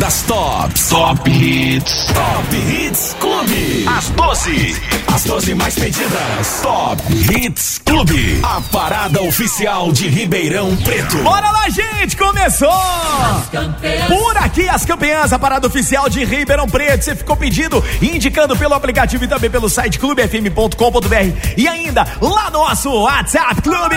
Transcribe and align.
das 0.00 0.22
tops. 0.26 0.88
Top 0.88 1.26
Hits. 1.26 2.06
Top 2.06 2.52
Hits 2.52 3.16
Clube. 3.18 3.86
Às 3.86 4.10
12. 4.14 5.03
As 5.14 5.22
12 5.22 5.54
mais 5.54 5.76
pedidas. 5.76 6.60
Top 6.60 7.00
Hits 7.12 7.80
Clube. 7.84 8.40
A 8.42 8.60
parada 8.60 9.22
oficial 9.22 9.92
de 9.92 10.08
Ribeirão 10.08 10.76
Preto. 10.78 11.18
Bora 11.18 11.52
lá, 11.52 11.68
gente! 11.68 12.16
Começou! 12.16 12.68
Por 14.08 14.36
aqui, 14.38 14.68
as 14.68 14.84
campeãs, 14.84 15.32
a 15.32 15.38
parada 15.38 15.68
oficial 15.68 16.08
de 16.08 16.24
Ribeirão 16.24 16.68
Preto. 16.68 17.04
Você 17.04 17.14
ficou 17.14 17.36
pedindo, 17.36 17.80
indicando 18.02 18.56
pelo 18.56 18.74
aplicativo 18.74 19.22
e 19.22 19.28
também 19.28 19.48
pelo 19.48 19.70
site 19.70 20.00
clubefm.com.br. 20.00 21.54
E 21.56 21.68
ainda 21.68 22.04
lá 22.20 22.50
no 22.50 22.58
nosso 22.58 22.90
WhatsApp 22.90 23.62
Clube 23.62 23.94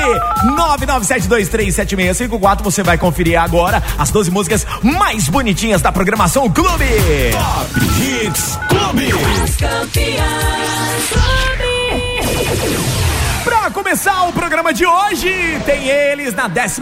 997237654. 0.55 2.61
Você 2.61 2.83
vai 2.83 2.99
conferir 2.99 3.41
agora 3.41 3.81
as 3.97 4.11
12 4.11 4.29
músicas 4.29 4.67
mais 4.83 5.27
bonitinhas 5.29 5.81
da 5.81 5.91
programação 5.91 6.47
Clube. 6.47 6.85
Top 7.31 7.73
Hits 8.03 8.59
Clube. 8.69 9.09
As 9.43 9.55
campeãs. 9.55 11.06
Pra 13.43 13.71
começar 13.71 14.27
o 14.27 14.33
programa 14.33 14.73
de 14.73 14.85
hoje, 14.85 15.29
tem 15.65 15.87
eles 15.87 16.33
na 16.33 16.47
12 16.47 16.81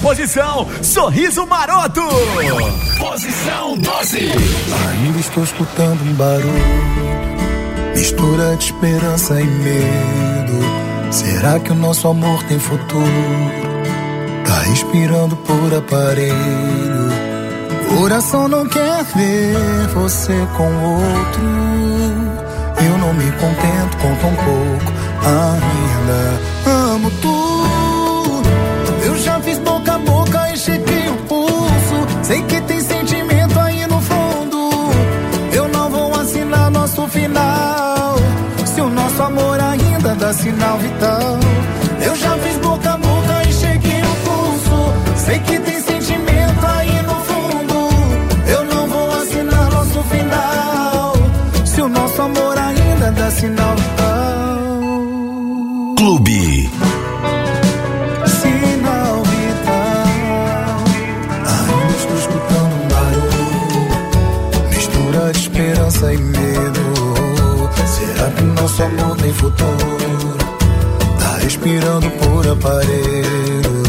posição, 0.00 0.66
Sorriso 0.82 1.46
Maroto. 1.46 2.02
Posição 2.98 3.76
12. 3.76 4.18
Ainda 4.18 5.18
estou 5.20 5.44
escutando 5.44 6.02
um 6.02 6.12
barulho, 6.14 6.54
mistura 7.96 8.56
de 8.56 8.64
esperança 8.64 9.40
e 9.40 9.44
medo. 9.44 10.58
Será 11.10 11.60
que 11.60 11.70
o 11.70 11.74
nosso 11.76 12.08
amor 12.08 12.42
tem 12.44 12.58
futuro? 12.58 13.04
Tá 14.44 14.60
respirando 14.62 15.36
por 15.36 15.74
aparelho. 15.74 16.94
Coração 17.96 18.48
não 18.48 18.66
quer 18.66 19.04
ver 19.04 19.88
você 19.94 20.34
com 20.56 20.64
outro. 20.64 21.83
Contento 23.40 23.96
com 23.98 24.14
tão 24.16 24.34
pouco 24.36 24.92
ainda. 25.24 26.40
Amo 26.66 27.10
tudo. 27.22 28.48
Eu 29.04 29.16
já 29.16 29.40
fiz 29.40 29.58
boca 29.58 29.94
a 29.94 29.98
boca 29.98 30.50
e 30.52 30.56
chequei 30.56 31.08
o 31.08 31.16
pulso. 31.28 32.06
Sei 32.22 32.42
que 32.42 32.60
tem 32.62 32.80
sentimento 32.80 33.58
aí 33.58 33.86
no 33.86 34.00
fundo. 34.00 34.70
Eu 35.52 35.68
não 35.68 35.90
vou 35.90 36.14
assinar 36.14 36.70
nosso 36.70 37.06
final. 37.08 38.16
Se 38.64 38.80
o 38.80 38.88
nosso 38.88 39.22
amor 39.22 39.60
ainda 39.60 40.14
dá 40.14 40.32
sinal 40.32 40.78
vital. 40.78 41.13
Sinal 53.34 53.74
vital. 53.76 54.70
Clube. 55.96 56.70
Sinal 58.26 59.22
vital. 59.32 60.84
Ainda 61.50 61.94
estou 61.96 62.16
escutando 62.16 62.74
um 62.80 62.86
barulho. 62.92 63.82
Mistura 64.70 65.32
de 65.32 65.38
esperança 65.40 66.12
e 66.14 66.18
medo. 66.18 66.84
Será 67.96 68.30
que 68.30 68.42
nosso 68.42 68.82
amor 68.82 69.16
tem 69.16 69.32
futuro? 69.32 70.36
Tá 71.18 71.38
respirando 71.42 72.10
por 72.10 72.46
aparelho. 72.46 73.82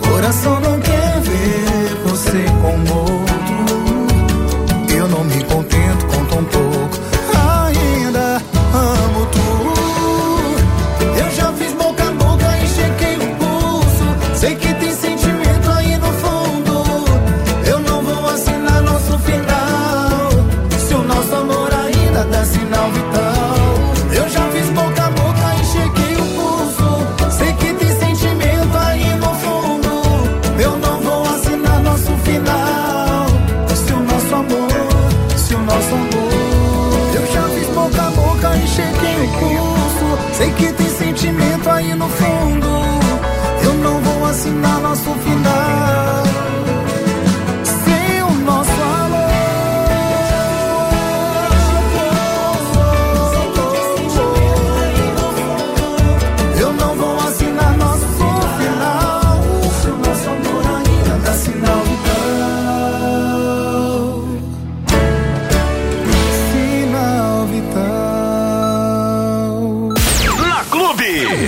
Coração 0.00 0.60
não 0.60 0.80
quer 0.80 1.20
ver 1.20 1.96
você 2.06 2.44
com 2.62 3.01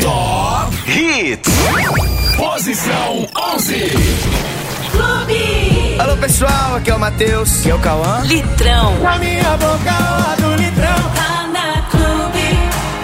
Top 0.00 0.74
Hits. 0.88 1.50
Posição 2.34 3.28
11. 3.54 3.90
Clube. 4.90 5.96
Alô 5.98 6.16
pessoal, 6.16 6.76
aqui 6.76 6.90
é 6.90 6.94
o 6.94 6.98
Matheus, 6.98 7.60
aqui 7.60 7.70
é 7.70 7.74
o 7.74 7.78
Cauã. 7.78 8.22
Litrão. 8.24 8.98
Na 9.00 9.18
minha 9.18 9.56
boca 9.58 10.36
do 10.40 10.54
litrão. 10.54 11.10
Tá 11.14 11.46
na 11.52 11.82
clube. 11.90 12.58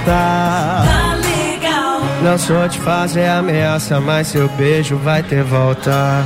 Tá. 0.06 0.83
Tá 0.87 1.15
legal. 1.17 2.01
Não 2.23 2.39
sou 2.39 2.67
de 2.69 2.78
fazer 2.78 3.27
ameaça, 3.27 4.01
mas 4.01 4.28
seu 4.28 4.49
beijo 4.49 4.97
vai 4.97 5.22
ter 5.22 5.45
volta. 5.45 6.25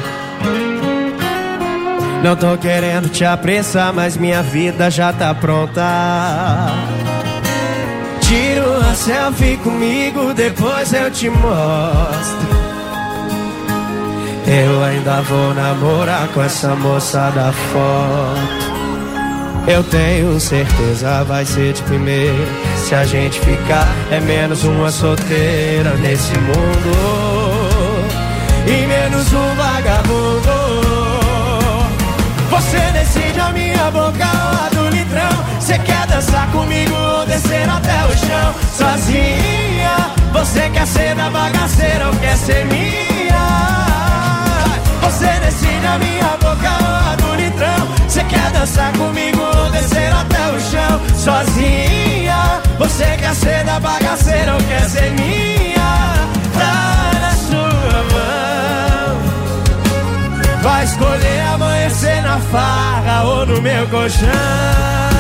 Não 2.23 2.37
tô 2.37 2.57
querendo 2.57 3.09
te 3.09 3.25
apressar, 3.25 3.93
mas 3.93 4.17
minha 4.17 4.45
vida 4.45 4.89
já 4.93 5.13
tá 5.13 5.35
pronta. 5.35 6.71
Uma 8.95 9.03
selfie 9.03 9.57
comigo, 9.57 10.33
depois 10.33 10.93
eu 10.93 11.11
te 11.11 11.29
mostro. 11.29 12.49
Eu 14.47 14.85
ainda 14.85 15.21
vou 15.23 15.53
namorar 15.53 16.29
com 16.29 16.41
essa 16.41 16.77
moça 16.77 17.29
da 17.35 17.51
foto. 17.51 18.65
Eu 19.67 19.83
tenho 19.83 20.39
certeza 20.39 21.25
vai 21.25 21.45
ser 21.45 21.73
de 21.73 21.83
primeira. 21.83 22.47
Se 22.77 22.95
a 22.95 23.05
gente 23.05 23.41
ficar, 23.41 23.89
é 24.13 24.21
menos 24.21 24.63
uma 24.63 24.93
solteira 24.93 25.95
nesse 25.95 26.39
mundo. 26.39 26.95
E 28.65 28.87
menos 28.87 29.33
um 29.33 29.55
vagabundo. 29.57 30.53
Você 32.49 32.79
decide 32.93 33.41
a 33.41 33.51
minha 33.51 33.91
boca 33.91 34.25
a 34.25 34.69
do 34.73 34.89
litrão. 34.89 35.45
Você 35.59 35.81
quer 35.81 35.94
dançar 36.15 36.49
comigo 36.53 36.95
ou 36.95 37.27
descer 37.27 37.69
até 37.69 38.05
o 38.05 38.17
chão? 38.17 38.55
Sozinha, 38.73 40.13
você 40.33 40.71
quer 40.71 40.87
ser 40.87 41.15
da 41.17 41.29
bagaceira 41.29 42.07
ou 42.07 42.15
quer 42.17 42.37
ser 42.37 42.65
minha? 42.67 43.45
Você 45.03 45.27
decide 45.45 45.87
a 45.87 45.99
minha 45.99 46.37
boca 46.41 46.71
ou 46.83 47.13
a 47.13 47.17
do 47.17 47.35
litrão. 47.35 47.89
Você 48.07 48.23
quer 48.25 48.51
dançar 48.53 48.93
comigo 48.93 49.41
ou 49.43 49.71
descer 49.73 50.13
até 50.13 50.53
o 50.53 50.61
chão? 50.61 51.01
Sozinha, 51.17 52.63
você 52.79 53.17
quer 53.17 53.35
ser 53.35 53.65
da 53.65 53.81
bagaceira 53.81 54.55
ou 54.55 54.63
quer 54.63 54.89
ser 54.89 55.11
minha? 55.11 56.29
Tá 56.57 57.11
na 57.23 57.33
sua 57.49 58.05
mão. 58.13 59.19
Vai 60.63 60.85
escolher 60.85 61.41
amanhecer 61.55 62.23
na 62.23 62.39
farra 62.39 63.25
ou 63.25 63.47
no 63.47 63.61
meu 63.61 63.89
colchão. 63.89 65.14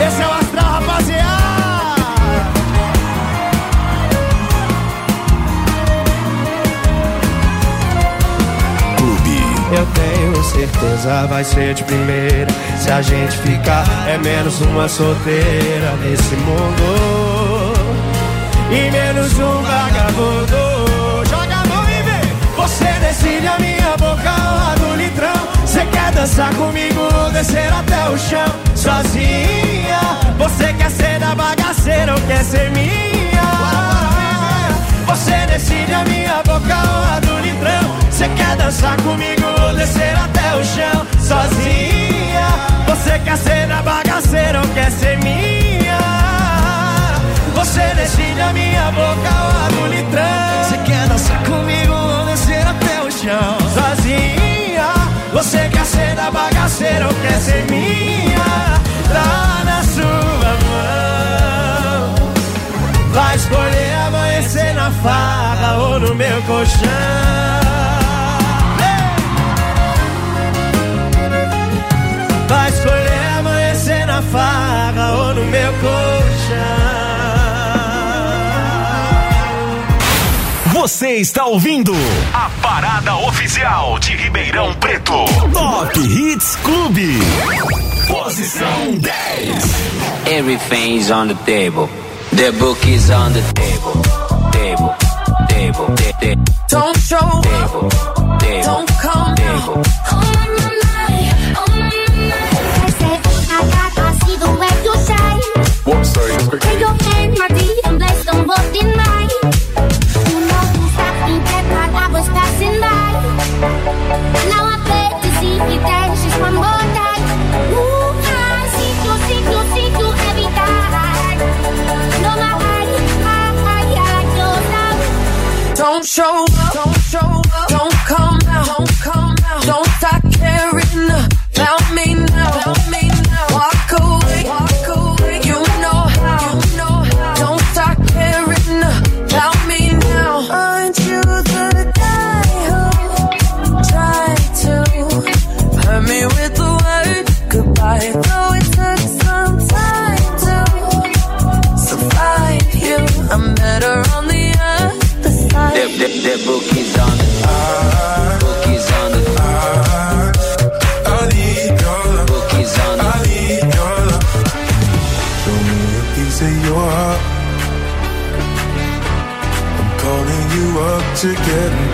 Esse 0.00 0.22
é 0.22 0.26
o 0.26 0.32
astral, 0.32 0.72
rapaziada. 0.72 1.36
Eu 9.72 9.84
tenho 9.86 10.44
certeza 10.44 11.26
vai 11.26 11.42
ser 11.42 11.74
de 11.74 11.82
primeira. 11.84 12.46
Se 12.78 12.90
a 12.90 13.02
gente 13.02 13.36
ficar, 13.38 13.84
é 14.08 14.16
menos 14.16 14.60
uma 14.60 14.88
solteira 14.88 15.92
nesse 16.02 16.36
mundo. 16.36 17.74
E 18.70 18.90
menos 18.90 19.32
um 19.38 19.62
vagabundo. 19.62 21.26
Joga 21.28 21.56
a 21.56 21.66
mão 21.66 21.84
e 21.90 22.02
vem. 22.02 22.36
Você 22.56 22.84
decide 23.00 23.46
a 23.46 23.58
minha 23.58 23.96
dançar 26.16 26.52
comigo, 26.54 27.02
descer 27.30 27.70
até 27.70 28.08
o 28.08 28.18
chão 28.18 28.46
sozinha? 28.74 30.00
Você 30.38 30.72
quer 30.72 30.90
ser 30.90 31.20
da 31.20 31.34
bagaceira 31.34 32.14
ou 32.14 32.20
quer 32.22 32.42
ser 32.42 32.70
minha? 32.70 33.46
Você 35.06 35.46
decide 35.46 35.92
a 35.92 36.04
minha 36.04 36.42
boca 36.42 36.74
ou 36.74 37.16
a 37.16 37.20
do 37.20 37.38
litrão. 37.40 37.96
Você 38.10 38.28
quer 38.30 38.56
dançar 38.56 38.96
comigo, 39.02 39.46
descer 39.76 40.16
até 40.16 40.56
o 40.56 40.64
chão 40.64 41.06
sozinha? 41.20 42.48
Você 42.88 43.18
quer 43.18 43.36
ser 43.36 43.66
da 43.68 43.82
bagaceira 43.82 44.60
ou 44.62 44.68
quer 44.68 44.90
ser 44.90 45.18
minha? 45.18 45.98
Você 47.54 47.94
decide 47.94 48.40
a 48.40 48.52
minha 48.54 48.90
boca 48.92 49.32
ou 49.44 49.64
a 49.64 49.68
do 49.68 49.86
litrão. 49.94 50.64
Você 50.64 50.78
quer 50.78 51.08
dançar 51.08 51.42
comigo 51.44 51.92
ou 51.92 52.24
descer 52.24 52.66
até 52.66 53.02
o 53.02 53.10
chão 53.12 53.58
sozinha? 53.74 54.65
Você 55.46 55.68
quer 55.68 55.86
ser 55.86 56.16
da 56.16 56.28
bagaceira 56.28 57.06
ou 57.06 57.14
quer 57.14 57.38
ser 57.38 57.64
minha? 57.70 58.80
Tá 59.12 59.62
na 59.64 59.80
sua 59.84 60.56
mão. 60.66 62.14
Vai 63.12 63.36
escolher 63.36 63.94
amanhecer 64.08 64.74
na 64.74 64.90
farra 64.90 65.76
ou 65.76 66.00
no 66.00 66.16
meu 66.16 66.42
colchão. 66.42 66.90
Vai 72.48 72.68
escolher 72.68 73.38
amanhecer 73.38 74.04
na 74.04 74.22
farra 74.22 75.12
ou 75.12 75.32
no 75.32 75.44
meu 75.44 75.72
colchão. 75.74 77.05
Você 80.86 81.14
está 81.16 81.44
ouvindo 81.46 81.92
a 82.32 82.48
parada 82.62 83.16
oficial 83.16 83.98
de 83.98 84.14
Ribeirão 84.14 84.72
Preto. 84.74 85.24
Top 85.52 85.98
Hits 85.98 86.54
Clube. 86.62 87.18
Posição 88.06 88.94
10. 88.96 89.64
Everything's 90.26 91.10
on 91.10 91.26
the 91.26 91.34
table. 91.44 91.88
The 92.36 92.52
book 92.52 92.88
is 92.88 93.10
on 93.10 93.32
the 93.32 93.42
table. 93.54 94.00
Table, 94.52 94.94
table, 95.48 95.86
ta- 95.96 96.18
ta- 96.20 96.78
Don't 96.78 96.98
show 97.00 97.40
table, 97.40 97.88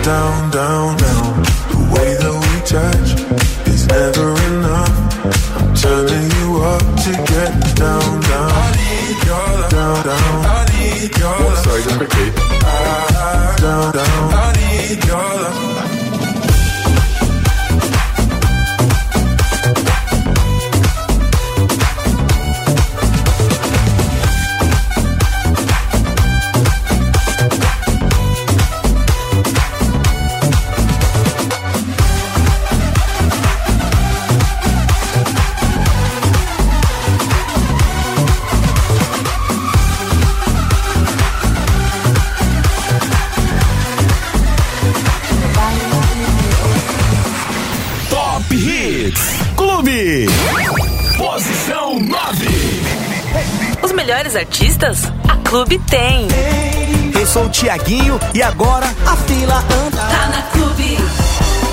down, 0.03 0.51
down, 0.51 0.97
down. 0.97 1.22
Clube 55.73 55.79
tem. 55.89 56.27
Eu 57.19 57.25
sou 57.25 57.45
o 57.45 57.49
Tiaguinho 57.49 58.19
e 58.33 58.43
agora 58.43 58.85
a 59.07 59.15
fila 59.15 59.57
anda. 59.57 59.97
Tá 59.97 60.27
na 60.27 60.41
clube, 60.51 60.97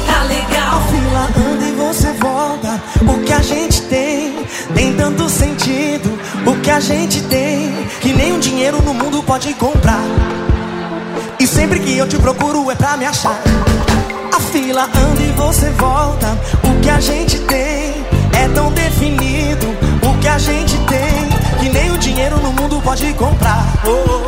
tá 0.06 0.23
legal. 0.23 0.82
fila 0.88 1.28
anda 1.37 1.66
e 1.66 1.73
você 1.73 2.12
volta. 2.12 2.83
O 3.02 3.23
que 3.23 3.33
a 3.33 3.42
gente 3.42 3.83
tem 3.83 4.47
tem 4.75 4.95
tanto 4.95 5.28
sentido. 5.28 6.19
O 6.47 6.57
que 6.61 6.71
a 6.71 6.80
gente 6.80 7.23
tem 7.25 7.73
que 8.00 8.12
nem 8.14 8.33
um 8.33 8.38
dinheiro 8.38 8.80
no 8.83 8.95
mundo 8.95 9.23
pode 9.23 9.52
comprar. 9.54 10.04
E 11.38 11.47
sempre 11.47 11.80
que 11.80 11.97
eu 11.99 12.09
te 12.09 12.16
procuro 12.16 12.71
é 12.71 12.75
pra 12.75 12.97
me 12.97 13.04
achar. 13.04 13.38
A 14.35 14.40
fila 14.40 14.85
anda 14.85 15.23
e 15.23 15.33
você 15.33 15.69
volta. 15.71 16.38
O 16.64 16.80
que 16.80 16.88
a 16.88 17.00
gente 17.00 17.38
tem 17.40 18.07
é 18.33 18.49
tão 18.54 18.73
definido. 18.73 19.66
O 20.02 20.19
que 20.21 20.28
a 20.28 20.38
gente 20.38 20.76
tem 20.87 21.39
que 21.61 21.69
nem 21.69 21.90
o 21.90 21.99
dinheiro 21.99 22.38
no 22.40 22.52
mundo 22.52 22.81
pode 22.83 23.12
comprar. 23.14 23.62
Oh. 23.85 24.25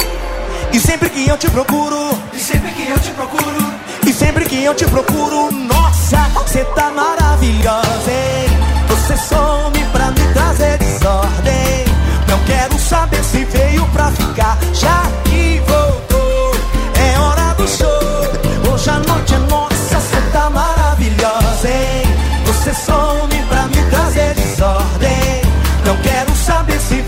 E 0.70 0.78
sempre 0.78 1.08
que 1.08 1.26
eu 1.28 1.36
te 1.38 1.50
procuro, 1.50 2.18
e 2.32 2.38
sempre 2.38 2.70
que 2.72 2.90
eu 2.90 2.98
te 2.98 3.10
procuro, 3.10 3.72
e 4.06 4.12
sempre 4.12 4.44
que 4.44 4.64
eu 4.64 4.74
te 4.74 4.84
procuro, 4.86 5.50
nossa, 5.52 6.18
você 6.34 6.64
tá 6.76 6.90
maravilhosa, 6.90 8.10
hein? 8.10 8.48
Você 8.88 9.16
some 9.16 9.84
pra 9.92 10.10
me 10.10 10.32
trazer 10.34 10.78
desordem. 10.78 11.84
Não 12.28 12.38
quero 12.44 12.78
saber 12.78 13.24
se 13.24 13.44
veio 13.44 13.86
pra 13.88 14.10
ficar, 14.12 14.58
já 14.74 15.02
que 15.24 15.60
voltou. 15.66 16.54
É 16.94 17.18
hora 17.18 17.54
do 17.54 17.66
show. 17.66 18.72
Hoje 18.72 18.90
a 18.90 18.98
noite 18.98 19.34
é 19.34 19.38
nossa, 19.38 20.00
você 20.00 20.20
tá 20.32 20.50
maravilhosa, 20.50 21.68
hein? 21.68 22.02
Você 22.46 22.74
some 22.74 23.42
pra 23.48 23.62
me 23.68 23.90
trazer 23.90 24.34
desordem. 24.34 25.42
Não 25.84 25.96
quero 25.96 26.34
saber 26.34 26.80
se 26.80 27.02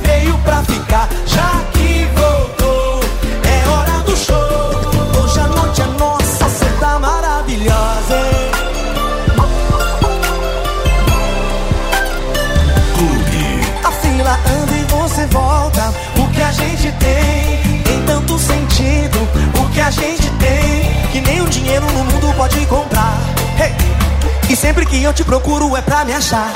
sempre 24.64 24.86
que 24.86 25.02
eu 25.02 25.12
te 25.12 25.22
procuro 25.22 25.76
é 25.76 25.82
pra 25.82 26.06
me 26.06 26.14
achar. 26.14 26.50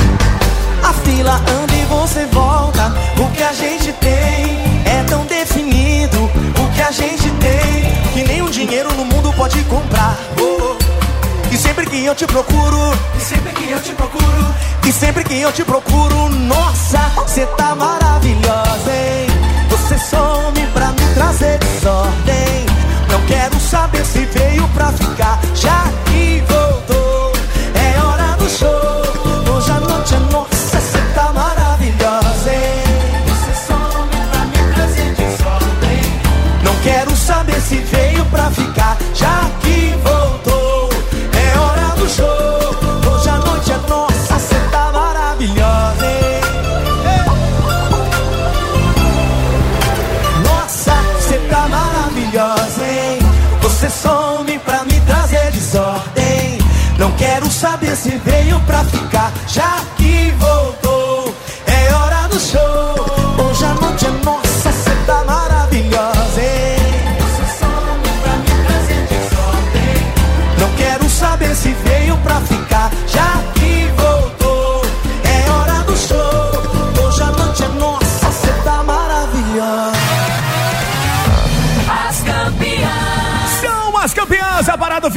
A 0.82 0.94
fila 0.94 1.34
anda 1.34 1.74
e 1.74 1.84
você 1.84 2.24
volta. 2.32 2.90
O 3.18 3.30
que 3.32 3.42
a 3.42 3.52
gente 3.52 3.92
tem 3.92 4.58
é 4.86 5.04
tão 5.06 5.26
definido. 5.26 6.24
O 6.24 6.74
que 6.74 6.80
a 6.80 6.90
gente 6.90 7.28
tem 7.32 8.24
que 8.24 8.40
o 8.40 8.48
dinheiro 8.48 8.90
no 8.94 9.04
mundo 9.04 9.30
pode 9.34 9.62
comprar. 9.64 10.16
Oh, 10.40 10.72
oh. 10.72 11.52
E 11.52 11.56
sempre 11.58 11.84
que 11.84 12.02
eu 12.02 12.14
te 12.14 12.26
procuro, 12.26 12.78
e 13.14 13.20
sempre 13.20 13.52
que 13.52 13.70
eu 13.70 13.80
te 13.82 13.92
procuro, 13.92 14.54
e 14.86 14.92
sempre 14.92 15.24
que 15.24 15.38
eu 15.38 15.52
te 15.52 15.64
procuro, 15.64 16.30
nossa, 16.30 16.98
você 17.16 17.44
tá 17.58 17.74
maravilhosa, 17.74 18.90
hein? 18.90 19.26
Você 19.68 19.98
some 19.98 20.66
pra 20.72 20.92
me 20.92 21.14
trazer 21.14 21.58
desordem. 21.58 22.66
Não 23.10 23.20
quero 23.26 23.60
saber 23.60 24.04
se 24.06 24.24
veio 24.24 24.66
pra 24.68 24.92
ficar, 24.92 25.37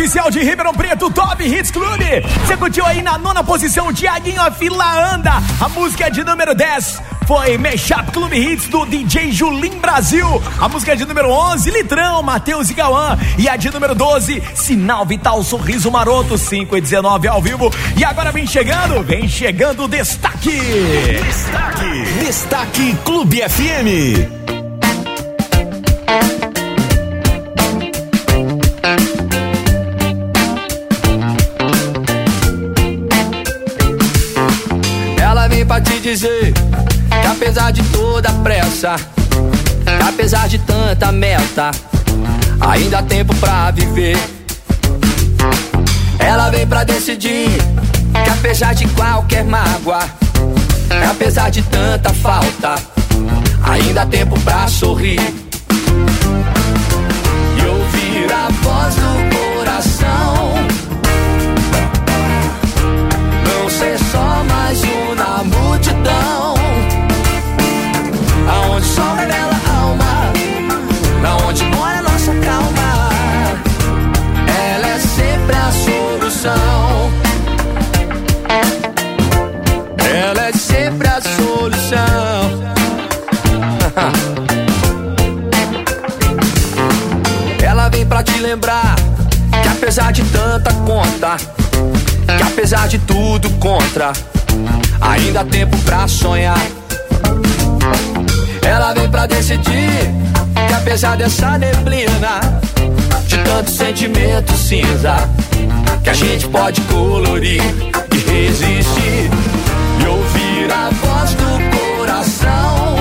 oficial 0.02 0.32
de 0.32 0.40
Ribeirão 0.40 0.74
Preto, 0.74 1.12
Top 1.12 1.44
Hits 1.44 1.70
Clube. 1.70 2.24
Você 2.44 2.58
curtiu 2.58 2.84
aí 2.84 3.04
na 3.04 3.20
nona 3.20 3.44
posição, 3.44 3.94
Tiaguinho, 3.94 4.42
a 4.42 4.50
fila 4.50 5.14
anda. 5.14 5.34
A 5.60 5.70
música 5.70 6.08
é 6.08 6.10
de 6.10 6.24
número 6.24 6.56
10 6.56 7.02
foi 7.28 7.56
Mashup 7.56 8.12
Clube 8.12 8.36
Hits 8.36 8.68
do 8.68 8.84
DJ 8.84 9.32
Julim 9.32 9.78
Brasil. 9.80 10.26
A 10.60 10.68
música 10.68 10.94
é 10.94 10.96
de 10.96 11.06
número 11.06 11.30
11, 11.30 11.70
Litrão, 11.70 12.24
Matheus 12.24 12.72
e 12.72 12.74
Cauã. 12.74 13.16
E 13.38 13.48
a 13.48 13.56
de 13.56 13.70
número 13.70 13.94
12, 13.94 14.42
Sinal 14.56 15.06
Vital 15.06 15.44
Sorriso 15.44 15.92
Maroto, 15.92 16.36
5 16.36 16.76
e 16.76 16.82
19 16.82 17.28
ao 17.28 17.40
vivo. 17.40 17.72
E 17.96 18.04
agora 18.04 18.32
vem 18.32 18.48
chegando, 18.48 19.04
vem 19.04 19.28
chegando 19.30 19.84
o 19.84 19.88
destaque. 19.88 20.60
Destaque. 21.24 22.04
Destaque 22.26 22.98
Clube 23.06 23.38
FM. 23.48 24.41
Dizer 36.12 36.52
que 37.22 37.28
apesar 37.28 37.72
de 37.72 37.82
toda 37.84 38.28
a 38.28 38.34
pressa, 38.34 38.98
apesar 40.10 40.50
de 40.50 40.60
tanta 40.60 41.10
meta, 41.10 41.72
ainda 42.60 43.00
há 43.00 43.02
tempo 43.02 43.34
pra 43.36 43.72
viver. 43.72 44.18
Ela 46.20 46.50
vem 46.50 46.68
pra 46.68 46.84
decidir 46.84 47.48
que 48.26 48.30
apesar 48.30 48.74
de 48.76 48.86
qualquer 48.90 49.46
mágoa, 49.46 50.02
apesar 51.10 51.50
de 51.50 51.62
tanta 51.62 52.14
falta, 52.14 52.76
ainda 53.64 54.02
há 54.02 54.06
tempo 54.06 54.38
pra 54.42 54.68
sorrir. 54.68 55.22
E 57.58 57.66
ouvir 57.68 58.34
a 58.34 58.50
voz 58.62 58.96
do 58.96 59.21
multidão. 65.44 66.56
Aonde 68.48 68.86
só 68.86 69.14
revela 69.16 69.54
a 69.54 69.72
alma, 69.82 70.32
na 71.22 71.38
onde 71.48 71.64
mora 71.66 72.02
nossa 72.02 72.34
calma. 72.34 73.10
Ela 74.74 74.88
é 74.88 75.00
sempre 75.00 75.56
a 75.56 75.72
solução. 75.72 77.12
Ela 79.98 80.48
é 80.48 80.52
sempre 80.54 81.08
a 81.08 81.22
solução. 81.22 82.62
Ela 87.64 87.90
vem 87.90 88.06
pra 88.06 88.22
te 88.24 88.38
lembrar 88.40 88.96
que 89.62 89.68
apesar 89.68 90.12
de 90.12 90.24
tanta 90.26 90.74
conta, 90.74 91.38
que 91.38 92.44
apesar 92.44 92.88
de 92.88 93.00
tudo 93.00 93.50
contra, 93.52 94.14
ainda 95.02 95.42
há 95.42 95.46
tempo 95.46 95.78
pra 95.80 96.08
sonhar. 96.08 96.62
Ela 98.62 98.94
vem 98.94 99.10
pra 99.10 99.26
decidir 99.26 100.22
que 100.68 100.74
apesar 100.74 101.18
dessa 101.18 101.58
neblina, 101.58 102.62
de 103.26 103.38
tanto 103.40 103.72
sentimento 103.72 104.54
cinza, 104.56 105.30
que 106.04 106.10
a 106.10 106.14
gente 106.14 106.48
pode 106.48 106.82
colorir 106.82 107.62
e 108.14 108.18
resistir 108.18 109.30
e 110.00 110.08
ouvir 110.08 110.72
a 110.72 110.90
voz 110.90 111.34
do 111.34 111.98
coração. 111.98 112.96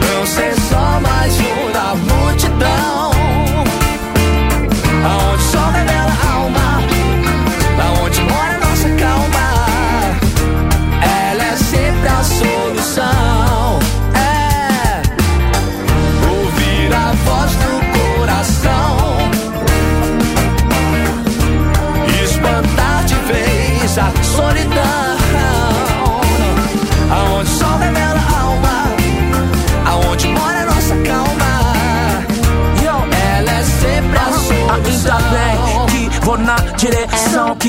Não 0.00 0.26
ser 0.26 0.54
só 0.68 1.00
mais 1.00 1.34
um 1.40 1.72
na 1.72 1.94
multidão. 1.94 3.05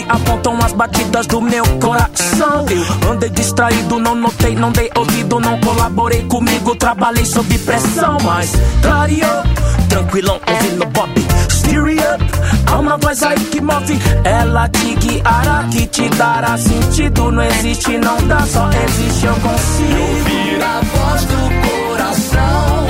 Apontam 0.10 0.58
as 0.64 0.74
batidas 0.74 1.28
do 1.28 1.42
meu 1.42 1.64
coração. 1.80 2.66
Eu 3.02 3.12
andei 3.12 3.30
distraído, 3.30 4.00
não 4.00 4.16
notei, 4.16 4.56
não 4.56 4.72
dei 4.72 4.90
ouvido, 4.96 5.40
não 5.40 5.60
colaborei 5.60 6.24
comigo, 6.24 6.76
trabalhei 6.76 7.26
sob 7.26 7.58
pressão, 7.60 8.18
mas 8.24 8.52
clareou, 8.82 9.44
tranquilão, 9.90 10.40
ouvindo 10.48 10.86
Bob. 10.88 11.12
Steer 11.50 12.14
up, 12.14 12.24
há 12.72 12.80
uma 12.80 12.98
voz 12.98 13.24
aí 13.24 13.40
que 13.40 13.62
move, 13.62 14.00
ela 14.24 14.70
te 14.70 14.96
guiará, 14.96 15.66
que 15.72 15.88
te 15.88 16.10
dará 16.10 16.58
sentido. 16.58 17.32
Não 17.32 17.44
existe, 17.44 17.98
não 17.98 18.18
dá, 18.28 18.40
só 18.42 18.70
existe, 18.70 19.26
eu 19.26 19.34
consigo. 19.36 20.02
ouvir 20.02 20.64
a 20.64 20.82
voz 20.82 21.26
do 21.26 21.38
coração. 21.68 22.88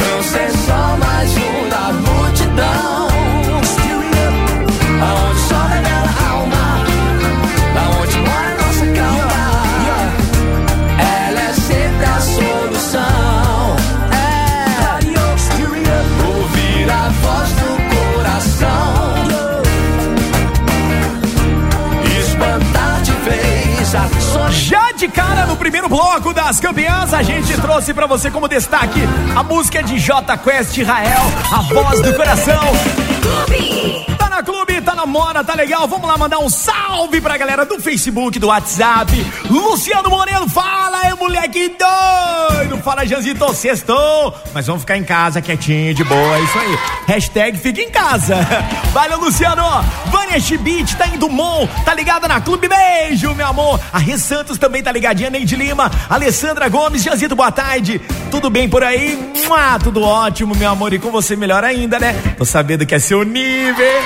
Não 0.00 0.22
ser 0.22 0.50
só 0.66 0.96
mais 0.98 1.30
um 1.36 1.68
da 1.68 1.92
multidão. 1.92 2.97
De 24.98 25.06
cara 25.06 25.46
no 25.46 25.56
primeiro 25.56 25.88
bloco 25.88 26.34
das 26.34 26.58
campeãs, 26.58 27.14
a 27.14 27.22
gente 27.22 27.56
trouxe 27.60 27.94
pra 27.94 28.04
você 28.04 28.32
como 28.32 28.48
destaque 28.48 28.98
a 29.36 29.44
música 29.44 29.80
de 29.80 29.96
J 29.96 30.36
Quest 30.38 30.76
Israel, 30.76 31.22
a 31.52 31.62
voz 31.72 32.02
do 32.02 32.12
coração. 32.14 32.60
Tá 34.18 34.28
na 34.28 34.42
clube, 34.42 34.77
tá 34.88 34.94
na 34.94 35.04
moda, 35.04 35.44
tá 35.44 35.54
legal? 35.54 35.86
Vamos 35.86 36.08
lá 36.08 36.16
mandar 36.16 36.38
um 36.38 36.48
salve 36.48 37.20
pra 37.20 37.36
galera 37.36 37.66
do 37.66 37.78
Facebook, 37.78 38.38
do 38.38 38.46
WhatsApp. 38.46 39.12
Luciano 39.50 40.08
Moreno, 40.08 40.48
fala 40.48 41.00
aí, 41.00 41.14
moleque 41.14 41.68
doido! 41.68 42.82
Fala, 42.82 43.04
Janzito, 43.04 43.52
sextou! 43.52 44.34
Mas 44.54 44.66
vamos 44.66 44.82
ficar 44.82 44.96
em 44.96 45.04
casa 45.04 45.42
quietinho, 45.42 45.92
de 45.92 46.02
boa, 46.04 46.38
é 46.38 46.40
isso 46.40 46.58
aí. 46.58 46.78
Hashtag 47.06 47.58
fica 47.58 47.82
em 47.82 47.90
casa. 47.90 48.36
Valeu, 48.90 49.18
Luciano! 49.18 49.62
Vânia 50.06 50.40
Chibit 50.40 50.96
tá 50.96 51.06
indo 51.06 51.28
Mon, 51.28 51.66
tá 51.84 51.92
ligada 51.92 52.26
na 52.26 52.40
Clube 52.40 52.66
Beijo, 52.66 53.34
meu 53.34 53.46
amor. 53.46 53.78
A 53.92 53.98
Rê 53.98 54.16
Santos 54.16 54.56
também 54.56 54.82
tá 54.82 54.90
ligadinha, 54.90 55.28
Neide 55.28 55.54
Lima. 55.54 55.90
Alessandra 56.08 56.66
Gomes, 56.70 57.02
Janzito, 57.02 57.36
boa 57.36 57.52
tarde. 57.52 58.00
Tudo 58.30 58.48
bem 58.48 58.66
por 58.66 58.82
aí? 58.82 59.32
Mua, 59.46 59.78
tudo 59.78 60.02
ótimo, 60.02 60.54
meu 60.54 60.70
amor. 60.70 60.94
E 60.94 60.98
com 60.98 61.10
você 61.10 61.36
melhor 61.36 61.62
ainda, 61.62 61.98
né? 61.98 62.14
Tô 62.38 62.44
sabendo 62.46 62.86
que 62.86 62.94
é 62.94 62.98
seu 62.98 63.22
nível. 63.22 64.02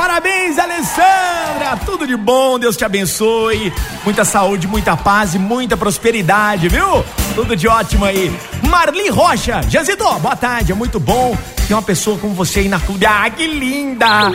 Parabéns, 0.00 0.58
Alessandra! 0.58 1.76
Tudo 1.84 2.06
de 2.06 2.16
bom, 2.16 2.58
Deus 2.58 2.74
te 2.74 2.86
abençoe. 2.86 3.70
Muita 4.02 4.24
saúde, 4.24 4.66
muita 4.66 4.96
paz 4.96 5.34
e 5.34 5.38
muita 5.38 5.76
prosperidade, 5.76 6.70
viu? 6.70 7.04
Tudo 7.34 7.54
de 7.54 7.68
ótimo 7.68 8.06
aí. 8.06 8.34
Marli 8.66 9.10
Rocha, 9.10 9.60
Janzito, 9.68 10.02
boa 10.20 10.34
tarde, 10.34 10.72
é 10.72 10.74
muito 10.74 10.98
bom 10.98 11.36
ter 11.68 11.74
uma 11.74 11.82
pessoa 11.82 12.16
como 12.16 12.32
você 12.32 12.60
aí 12.60 12.68
na 12.70 12.80
clube. 12.80 13.04
Ah, 13.04 13.28
que 13.28 13.46
linda! 13.46 14.32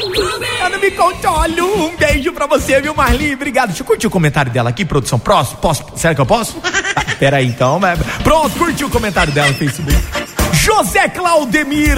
Eu 0.62 0.69
não 0.69 0.79
me 0.79 0.91
controlo. 0.91 1.86
Um 1.88 1.95
beijo 1.98 2.31
pra 2.31 2.45
você, 2.45 2.79
viu, 2.79 2.93
Marli? 2.93 3.34
Obrigado. 3.34 3.69
Deixa 3.69 3.81
eu 3.81 3.88
curtir 3.88 4.05
o 4.05 4.12
comentário 4.12 4.51
dela 4.51 4.69
aqui, 4.69 4.86
produção. 4.86 5.17
Próximo? 5.17 5.57
Posso? 5.57 5.84
Será 5.95 6.13
que 6.13 6.22
eu 6.22 6.27
posso? 6.27 6.62
Ah, 6.95 7.03
peraí, 7.17 7.48
então. 7.48 7.79
mas- 7.79 7.98
Pronto, 8.24 8.55
curti 8.55 8.86
o 8.86 8.89
comentário 8.91 9.34
dela 9.34 9.48
no 9.48 9.55
Facebook. 9.55 9.98
José 10.65 11.07
Claudemir, 11.10 11.95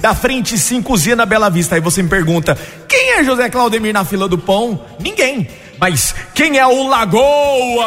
da 0.00 0.16
frente 0.16 0.56
5Z 0.56 1.14
na 1.14 1.24
Bela 1.24 1.48
Vista. 1.48 1.76
Aí 1.76 1.80
você 1.80 2.02
me 2.02 2.08
pergunta: 2.08 2.58
quem 2.88 3.12
é 3.12 3.22
José 3.22 3.48
Claudemir 3.48 3.94
na 3.94 4.04
fila 4.04 4.26
do 4.26 4.36
pão? 4.36 4.80
Ninguém. 4.98 5.48
Mas 5.78 6.12
quem 6.34 6.58
é 6.58 6.66
o 6.66 6.88
Lagoa? 6.88 7.86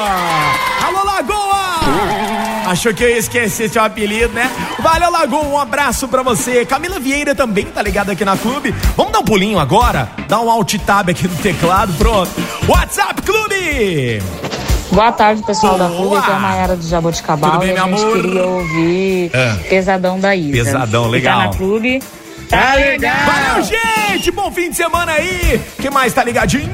Alô, 0.82 1.04
Lagoa! 1.04 2.68
Achou 2.68 2.94
que 2.94 3.04
eu 3.04 3.10
ia 3.10 3.18
esquecer 3.18 3.70
seu 3.70 3.84
apelido, 3.84 4.34
né? 4.34 4.50
Valeu, 4.80 5.12
Lagoa, 5.12 5.44
um 5.44 5.60
abraço 5.60 6.08
pra 6.08 6.24
você. 6.24 6.66
Camila 6.66 7.02
Vieira 7.02 7.36
também 7.36 7.66
tá 7.66 7.82
ligada 7.82 8.14
aqui 8.14 8.24
na 8.24 8.38
clube. 8.38 8.74
Vamos 8.96 9.12
dar 9.12 9.20
um 9.20 9.26
pulinho 9.26 9.60
agora? 9.60 10.10
Dar 10.30 10.40
um 10.40 10.50
alt 10.50 10.74
tab 10.86 11.10
aqui 11.10 11.28
no 11.28 11.36
teclado, 11.36 11.94
pronto. 11.96 12.32
WhatsApp 12.66 13.22
Clube! 13.24 14.22
Boa 14.91 15.12
tarde, 15.12 15.44
pessoal 15.44 15.77
da. 15.77 15.88
Clube. 15.88 16.15
Aqui 16.15 16.32
é 16.32 16.34
a 16.34 16.39
Mayara 16.39 16.75
de 16.77 16.88
Jaboticabal. 16.88 17.51
Tudo 17.51 17.60
bem, 17.62 17.75
e 17.75 17.77
a 17.77 17.86
meu 17.88 17.98
gente 17.98 18.06
amor? 18.06 18.22
queria 18.22 18.46
ouvir 18.46 19.32
É. 19.34 19.53
Pesadão 19.70 20.20
da 20.20 20.36
Isa. 20.36 20.63
Pesadão, 20.63 21.08
legal. 21.08 21.39
Tá 21.39 21.46
na 21.48 21.53
Clube. 21.53 22.03
Tá 22.50 22.74
legal. 22.75 23.13
Valeu, 23.25 23.63
gente! 23.63 24.32
Bom 24.32 24.50
fim 24.51 24.70
de 24.70 24.77
semana 24.77 25.12
aí! 25.12 25.62
Quem 25.82 25.91
mais 25.91 26.13
tá 26.13 26.24
ligadinho? 26.24 26.70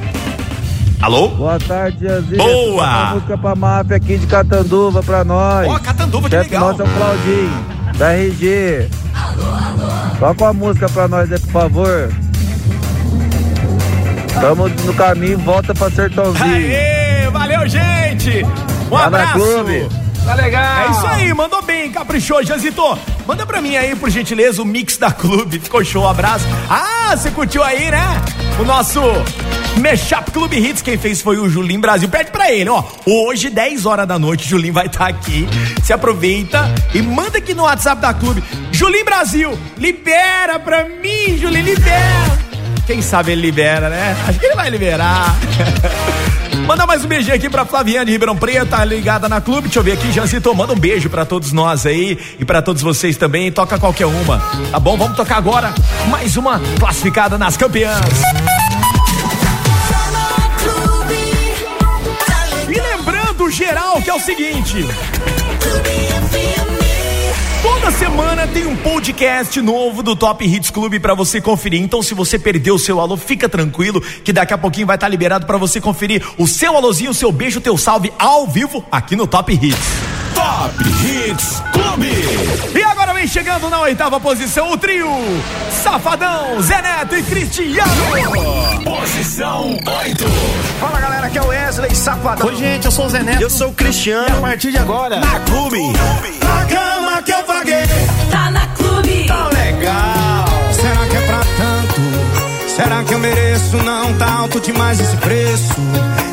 Alô? 1.01 1.29
Boa 1.29 1.59
tarde, 1.59 2.07
Aziz. 2.07 2.37
Boa. 2.37 2.83
Uma 2.83 3.13
música 3.15 3.37
pra 3.37 3.55
máfia 3.55 3.95
aqui 3.97 4.17
de 4.17 4.27
Catanduva 4.27 5.01
pra 5.03 5.23
nós. 5.23 5.67
Ó, 5.67 5.79
Catanduva, 5.79 6.29
que 6.29 6.35
Chefe 6.37 6.49
legal. 6.51 6.69
nosso 6.69 6.81
é 6.83 6.85
o 6.85 6.89
Claudinho, 6.89 7.65
da 7.97 8.13
RG. 8.13 8.87
Toca 10.19 10.43
uma 10.45 10.53
música 10.53 10.87
pra 10.89 11.07
nós 11.07 11.31
aí, 11.31 11.39
por 11.39 11.51
favor. 11.51 12.13
Tamo 14.39 14.69
no 14.69 14.93
caminho, 14.93 15.37
volta 15.39 15.73
pra 15.73 15.89
Sertãozinho. 15.89 16.45
Aê, 16.53 16.92
valeu, 17.63 17.67
gente! 17.67 18.43
Um 18.43 18.89
Tá 18.97 19.05
abraço! 19.05 19.33
clube. 19.33 19.89
Tá 20.25 20.35
legal! 20.35 20.87
É 20.87 20.91
isso 20.91 21.07
aí, 21.07 21.33
mandou 21.33 21.61
bem, 21.61 21.91
caprichou, 21.91 22.43
Janzito. 22.43 22.97
Manda 23.27 23.45
pra 23.45 23.61
mim 23.61 23.75
aí, 23.75 23.95
por 23.95 24.09
gentileza, 24.09 24.61
o 24.61 24.65
mix 24.65 24.97
da 24.97 25.11
clube. 25.11 25.59
Ficou 25.59 25.83
show, 25.83 26.07
abraço. 26.07 26.45
Ah, 26.69 27.13
você 27.15 27.29
curtiu 27.31 27.61
aí, 27.63 27.91
né? 27.91 28.21
O 28.59 28.63
nosso 28.63 29.01
Mashup 29.81 30.31
Clube 30.31 30.57
Hits, 30.57 30.81
quem 30.81 30.97
fez 30.97 31.21
foi 31.21 31.37
o 31.37 31.49
Julinho 31.49 31.81
Brasil. 31.81 32.07
Pede 32.07 32.31
pra 32.31 32.51
ele, 32.51 32.69
ó. 32.69 32.83
Hoje, 33.05 33.49
10 33.49 33.85
horas 33.85 34.07
da 34.07 34.17
noite, 34.17 34.45
o 34.45 34.49
Julinho 34.49 34.73
vai 34.73 34.85
estar 34.85 35.07
aqui. 35.07 35.47
Se 35.83 35.91
aproveita 35.91 36.73
e 36.93 37.01
manda 37.01 37.37
aqui 37.39 37.53
no 37.53 37.63
WhatsApp 37.63 38.01
da 38.01 38.13
clube. 38.13 38.41
Julinho 38.71 39.03
Brasil, 39.05 39.57
libera 39.77 40.57
pra 40.59 40.85
mim, 40.85 41.37
Julinho, 41.37 41.65
libera. 41.65 42.39
Quem 42.87 43.01
sabe 43.01 43.31
ele 43.33 43.41
libera, 43.41 43.89
né? 43.89 44.15
Acho 44.27 44.39
que 44.39 44.45
ele 44.45 44.55
vai 44.55 44.69
liberar. 44.69 45.35
Manda 46.65 46.85
mais 46.85 47.03
um 47.03 47.07
beijinho 47.07 47.35
aqui 47.35 47.49
pra 47.49 47.65
Flaviane 47.65 48.11
Ribeirão 48.11 48.35
Preto, 48.37 48.67
tá 48.67 48.83
ligada 48.85 49.27
na 49.27 49.41
clube. 49.41 49.63
Deixa 49.63 49.79
eu 49.79 49.83
ver 49.83 49.93
aqui, 49.93 50.11
Jancito, 50.11 50.53
manda 50.55 50.73
um 50.73 50.79
beijo 50.79 51.09
pra 51.09 51.25
todos 51.25 51.51
nós 51.51 51.85
aí 51.85 52.17
e 52.39 52.45
pra 52.45 52.61
todos 52.61 52.81
vocês 52.81 53.17
também. 53.17 53.51
Toca 53.51 53.77
qualquer 53.77 54.05
uma, 54.05 54.39
tá 54.71 54.79
bom? 54.79 54.97
Vamos 54.97 55.17
tocar 55.17 55.37
agora 55.37 55.73
mais 56.09 56.37
uma 56.37 56.61
classificada 56.79 57.37
nas 57.37 57.57
campeãs. 57.57 57.99
E 62.69 62.79
lembrando, 62.79 63.49
geral, 63.51 64.01
que 64.01 64.09
é 64.09 64.13
o 64.13 64.19
seguinte. 64.19 64.87
Toda 67.83 67.97
semana 67.97 68.47
tem 68.47 68.65
um 68.65 68.77
podcast 68.77 69.61
novo 69.61 70.01
do 70.01 70.15
Top 70.15 70.41
Hits 70.45 70.69
Clube 70.69 71.01
pra 71.01 71.13
você 71.13 71.41
conferir. 71.41 71.81
Então, 71.81 72.01
se 72.01 72.13
você 72.13 72.39
perdeu 72.39 72.75
o 72.75 72.79
seu 72.79 72.97
alô, 73.01 73.17
fica 73.17 73.49
tranquilo 73.49 73.99
que 73.99 74.31
daqui 74.31 74.53
a 74.53 74.57
pouquinho 74.57 74.87
vai 74.87 74.95
estar 74.95 75.09
liberado 75.09 75.45
pra 75.45 75.57
você 75.57 75.81
conferir 75.81 76.23
o 76.37 76.47
seu 76.47 76.77
alôzinho, 76.77 77.11
o 77.11 77.13
seu 77.13 77.29
beijo, 77.29 77.59
o 77.59 77.61
teu 77.61 77.77
salve 77.77 78.13
ao 78.17 78.47
vivo 78.47 78.85
aqui 78.89 79.17
no 79.17 79.27
Top 79.27 79.51
Hits. 79.51 79.77
Top 80.33 80.73
Hits 80.81 81.61
Clube. 81.73 82.09
E 82.73 82.83
agora 82.83 83.13
vem 83.13 83.27
chegando 83.27 83.69
na 83.69 83.81
oitava 83.81 84.17
posição 84.17 84.71
o 84.71 84.77
trio 84.77 85.09
Safadão, 85.83 86.61
Zé 86.61 86.81
Neto 86.81 87.17
e 87.17 87.23
Cristiano. 87.23 87.91
Posição 88.85 89.71
8. 89.71 90.25
Fala 90.79 91.01
galera, 91.01 91.27
aqui 91.27 91.37
é 91.37 91.41
o 91.41 91.47
Wesley 91.47 91.93
Safadão. 91.93 92.47
Oi, 92.47 92.55
gente, 92.55 92.85
eu 92.85 92.91
sou 92.91 93.07
o 93.07 93.09
Zé 93.09 93.21
Neto. 93.21 93.41
Eu 93.41 93.49
sou 93.49 93.67
o 93.67 93.73
Cristiano. 93.73 94.29
E 94.29 94.37
a 94.37 94.41
partir 94.41 94.71
de 94.71 94.77
agora, 94.77 95.19
Na 95.19 95.41
Clube. 95.41 95.79
a 96.41 96.65
cama 96.65 97.21
que 97.21 97.31
eu 97.33 97.43
paguei. 97.73 98.29
Tá 98.29 98.51
na 98.51 98.67
clube. 98.67 99.25
Tá 99.25 99.49
legal. 99.49 100.45
Será 100.73 101.05
que 101.07 101.17
é 101.17 101.21
pra 101.21 101.39
tanto? 101.57 102.69
Será 102.69 103.03
que 103.03 103.13
eu 103.13 103.19
mereço? 103.19 103.77
Não 103.77 104.13
tá 104.13 104.31
alto 104.39 104.59
demais 104.59 104.99
esse 104.99 105.17
preço. 105.17 105.73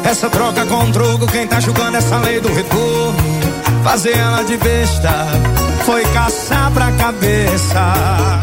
Essa 0.05 0.29
troca 0.29 0.65
com 0.67 0.91
drogo, 0.91 1.27
quem 1.27 1.47
tá 1.47 1.61
julgando 1.61 1.97
essa 1.97 2.19
lei 2.19 2.41
do 2.41 2.53
retorno? 2.53 3.41
Fazer 3.85 4.17
ela 4.17 4.43
de 4.43 4.57
besta 4.57 5.11
foi 5.85 6.05
caçar 6.07 6.71
pra 6.73 6.91
cabeça. 6.93 8.41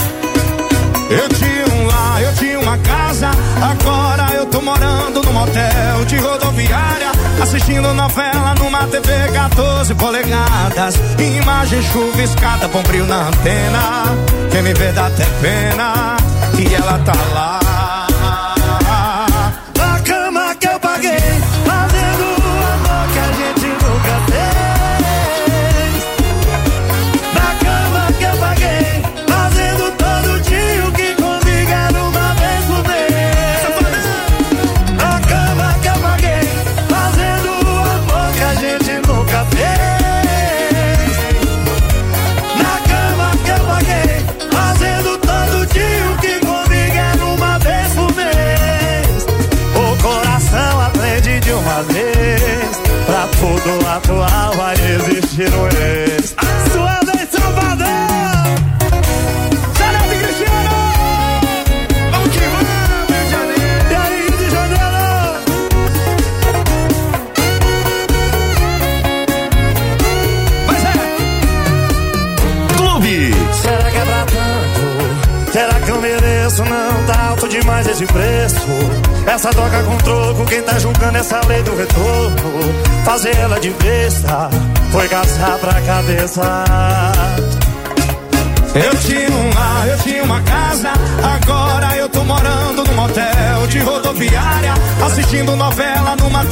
Eu 1.10 1.30
tinha 1.30 1.76
um 1.76 1.88
lar, 1.88 2.22
eu 2.22 2.34
tinha 2.36 2.47
uma 2.68 2.78
casa. 2.80 3.32
Agora 3.62 4.34
eu 4.36 4.46
tô 4.48 4.62
morando 4.62 5.22
num 5.24 5.32
motel 5.32 6.06
de 6.06 6.18
rodoviária. 6.18 7.12
Assistindo 7.42 7.94
novela 7.94 8.56
numa 8.56 8.86
TV 8.88 9.32
14 9.32 9.96
polegadas. 9.96 10.96
Imagem 11.18 11.82
chuviscada, 11.82 12.68
bombril 12.68 13.06
na 13.06 13.28
antena. 13.28 14.16
Quem 14.52 14.62
me 14.64 14.74
vê 14.74 14.92
dá 14.92 15.08
até 15.08 15.26
pena. 15.42 16.18
E 16.60 16.76
ela 16.76 17.00
tá 17.00 17.14
lá. 17.34 17.77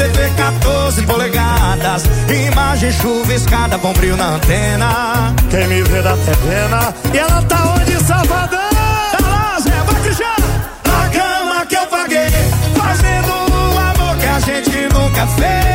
TV 0.06 0.30
14 0.36 1.02
polegadas. 1.04 2.04
Imagem 2.30 2.92
chuviscada, 2.92 3.78
bom 3.78 3.92
brilho 3.94 4.16
na 4.16 4.36
antena. 4.36 5.34
Quem 5.50 5.68
me 5.68 5.82
vê 5.82 6.02
dá 6.02 6.14
até 6.14 6.32
pena. 6.36 6.94
E 7.12 7.18
ela 7.18 7.42
tá 7.44 7.76
onde, 7.76 8.04
Salvador? 8.04 8.60
Tá 8.70 9.28
lá, 9.28 9.60
Zé, 9.60 9.72
vai 9.72 10.02
Cristiano. 10.04 10.46
Na 10.86 11.10
cama 11.10 11.66
que 11.66 11.76
eu 11.76 11.88
paguei, 11.88 12.30
fazendo 12.78 13.32
um 13.52 13.80
amor 13.80 14.18
que 14.18 14.26
a 14.28 14.40
gente 14.40 14.94
nunca 14.94 15.26
fez. 15.28 15.75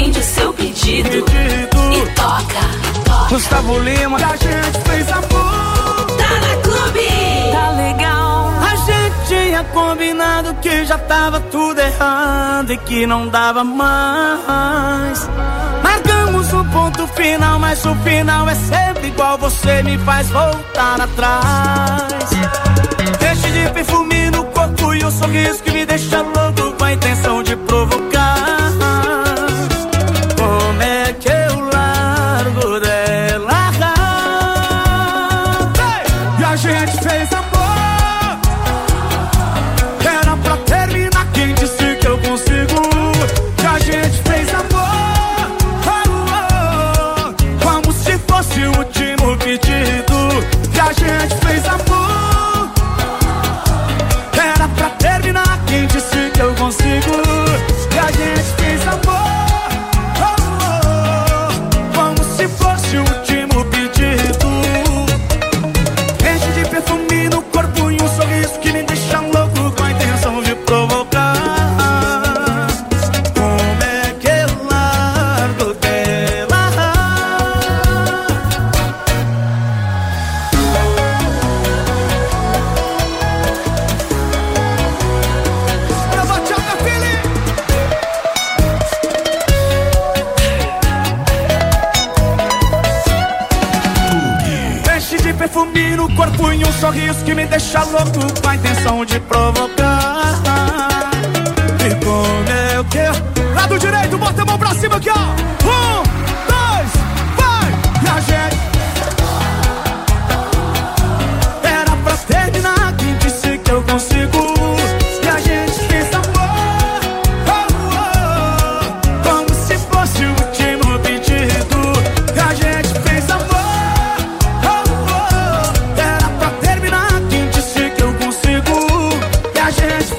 Atende 0.00 0.18
o 0.18 0.22
seu 0.22 0.52
pedido. 0.52 1.18
E 1.18 2.06
toca. 2.14 3.28
Gustavo 3.28 3.78
Lima. 3.78 4.16
A 4.16 4.36
gente 4.36 4.80
fez 4.88 5.12
amor. 5.12 6.06
Tá 6.16 6.40
na 6.40 6.56
Clube. 6.62 7.08
Tá 7.52 7.70
legal. 7.70 8.50
A 8.60 8.76
gente 8.76 9.28
tinha 9.28 9.64
combinado 9.64 10.54
que 10.54 10.84
já 10.84 10.98
tava 10.98 11.40
tudo 11.40 11.80
errado 11.80 12.72
e 12.72 12.76
que 12.78 13.06
não 13.06 13.28
dava 13.28 13.62
mais. 13.62 15.28
Marcamos 15.82 16.52
um 16.52 16.64
ponto 16.64 17.06
final, 17.08 17.58
mas 17.58 17.84
o 17.84 17.94
final 17.96 18.48
é 18.48 18.54
sempre 18.54 19.08
igual. 19.08 19.38
Você 19.38 19.82
me 19.82 19.98
faz 19.98 20.28
voltar 20.30 21.00
atrás. 21.00 22.30
Deixe 23.18 23.50
de 23.50 23.70
perfume 23.70 24.30
no 24.30 24.44
corpo 24.46 24.94
e 24.94 25.04
o 25.04 25.10
sorriso 25.10 25.62
que 25.62 25.70
me 25.70 25.86
deixa 25.86 26.22
louco 26.22 26.72
com 26.76 26.84
a 26.84 26.92
intenção 26.92 27.42
de 27.42 27.56
provocar. 27.56 28.09
E 36.70 36.72
a 36.72 37.59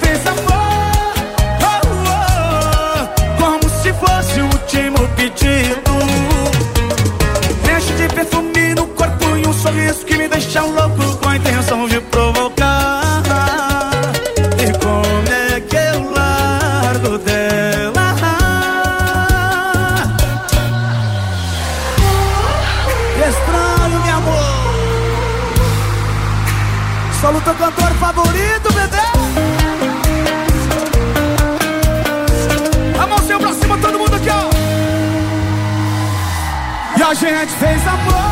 fez 0.01 0.25
amor. 0.27 1.13
Oh, 1.63 1.81
oh, 2.09 3.41
como 3.41 3.69
se 3.81 3.93
fosse 3.93 4.41
o 4.41 4.45
último 4.45 5.07
pedido. 5.15 5.91
Enche 7.75 7.93
de 7.93 8.07
perfume 8.13 8.75
no 8.75 8.87
corpo 8.87 9.37
e 9.37 9.47
um 9.47 9.53
sorriso 9.53 10.05
que 10.05 10.17
me 10.17 10.27
deixa 10.27 10.61
louco 10.63 11.17
com 11.17 11.29
a 11.29 11.37
intenção 11.37 11.87
de 11.87 11.99
provocar. 12.01 13.21
E 14.59 14.71
como 14.79 15.27
é 15.29 15.59
que 15.61 15.75
eu 15.75 16.11
largo 16.11 17.17
dela? 17.19 18.15
Estranho, 23.29 23.99
meu 24.03 24.15
amor. 24.15 24.41
Solo 27.21 27.41
teu 27.41 27.53
cantor 27.55 27.90
a 37.11 37.13
gente 37.13 37.53
fez 37.55 37.85
amor. 37.85 38.30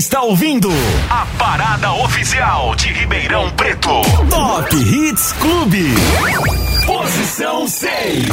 Está 0.00 0.22
ouvindo 0.22 0.70
a 1.10 1.26
parada 1.38 1.92
oficial 1.92 2.74
de 2.74 2.90
Ribeirão 2.90 3.50
Preto. 3.50 4.00
Top 4.30 4.74
Hits 4.74 5.32
Clube. 5.32 5.94
Posição 6.86 7.68
6. 7.68 8.26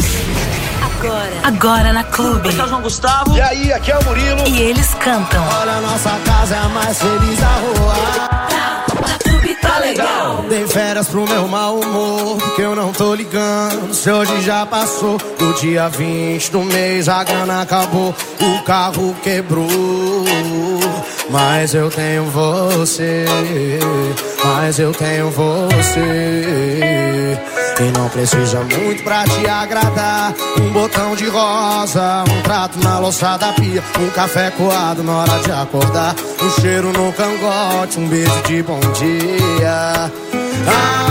Agora. 0.81 1.31
Agora 1.43 1.91
na 1.91 2.05
Clube. 2.05 2.47
Aqui 2.47 2.61
é 2.61 2.63
o 2.63 2.67
João 2.69 2.81
Gustavo. 2.81 3.35
E 3.35 3.41
aí, 3.41 3.73
aqui 3.73 3.91
é 3.91 3.97
o 3.97 4.03
Murilo. 4.05 4.47
E 4.47 4.61
eles 4.61 4.93
cantam. 4.93 5.45
Olha, 5.59 5.73
a 5.73 5.81
nossa 5.81 6.17
casa 6.23 6.55
é 6.55 6.59
a 6.59 6.69
mais 6.69 7.01
feliz 7.01 7.37
da 7.37 7.47
rua. 7.47 8.66
Legal. 9.79 10.45
Dei 10.49 10.67
férias 10.67 11.07
pro 11.07 11.27
meu 11.27 11.47
mau 11.47 11.79
humor, 11.79 12.37
porque 12.37 12.61
eu 12.61 12.75
não 12.75 12.91
tô 12.91 13.13
ligando. 13.13 13.93
Se 13.93 14.11
hoje 14.11 14.41
já 14.41 14.65
passou, 14.65 15.17
do 15.17 15.53
dia 15.53 15.89
20 15.89 16.51
do 16.51 16.63
mês 16.63 17.09
a 17.09 17.23
grana 17.23 17.61
acabou, 17.61 18.13
o 18.41 18.63
carro 18.63 19.15
quebrou. 19.23 19.67
Mas 21.29 21.73
eu 21.73 21.89
tenho 21.89 22.23
você, 22.25 23.25
mas 24.43 24.79
eu 24.79 24.93
tenho 24.93 25.29
você. 25.29 27.37
E 27.79 27.91
não 27.91 28.09
precisa 28.09 28.59
muito 28.61 29.03
pra 29.03 29.23
te 29.23 29.47
agradar. 29.47 30.33
Um 30.59 30.71
botão 30.71 31.15
de 31.15 31.27
rosa, 31.27 32.23
um 32.27 32.41
prato 32.41 32.79
na 32.79 32.97
louça 32.97 33.37
da 33.37 33.53
pia, 33.53 33.83
um 33.99 34.09
café 34.09 34.49
coado 34.49 35.03
na 35.03 35.17
hora 35.17 35.39
de 35.39 35.51
acordar, 35.51 36.15
um 36.41 36.49
cheiro 36.59 36.91
no 36.91 37.13
cangote, 37.13 37.99
um 37.99 38.07
beijo 38.07 38.41
de 38.47 38.63
bom 38.63 38.79
dia. 38.79 40.11
Ah, 40.67 41.07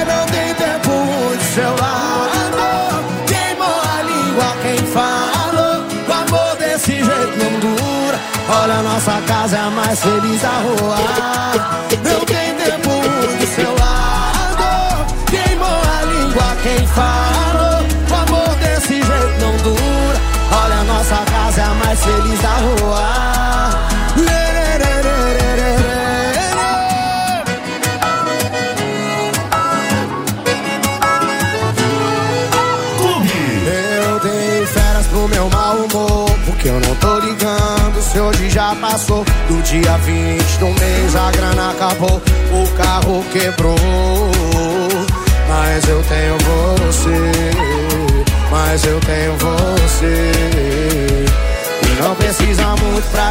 é, 0.00 0.04
não 0.04 0.26
tem 0.26 0.54
tempo 0.54 1.36
de 1.38 1.44
seu 1.54 1.70
lado. 1.70 3.04
Queimou 3.26 3.80
a 3.80 4.02
língua 4.02 4.56
quem 4.62 4.76
falou. 4.88 5.86
O 6.06 6.12
amor 6.12 6.56
desse 6.58 6.96
jeito 6.96 7.38
não 7.38 7.60
dura. 7.60 8.20
Olha, 8.46 8.82
nossa 8.82 9.22
casa 9.26 9.56
é 9.56 9.60
a 9.60 9.70
mais 9.70 9.98
feliz 10.00 10.42
da 10.42 10.50
rua. 10.50 10.96
Não 12.04 12.20
tem 12.26 12.43
falou. 16.94 17.80
O 18.10 18.14
amor 18.14 18.54
desse 18.56 18.94
jeito 18.94 19.40
não 19.40 19.56
dura. 19.58 20.18
Olha, 20.62 20.84
nossa 20.84 21.16
casa 21.16 21.60
é 21.60 21.64
a 21.64 21.74
mais 21.74 22.04
feliz 22.04 22.40
da 22.40 22.54
rua. 22.64 23.24
Eu 33.66 34.20
dei 34.20 34.66
férias 34.66 35.06
pro 35.06 35.28
meu 35.28 35.48
mau 35.50 35.76
humor, 35.76 36.30
porque 36.46 36.68
eu 36.68 36.80
não 36.80 36.94
tô 36.96 37.18
ligando 37.18 38.02
se 38.02 38.18
hoje 38.20 38.50
já 38.50 38.74
passou. 38.76 39.24
Do 39.48 39.62
dia 39.62 39.96
20 39.98 40.58
do 40.58 40.66
mês 40.66 41.16
a 41.16 41.30
grana 41.30 41.70
acabou, 41.70 42.22
o 42.52 42.68
carro 42.76 43.24
quebrou. 43.32 43.74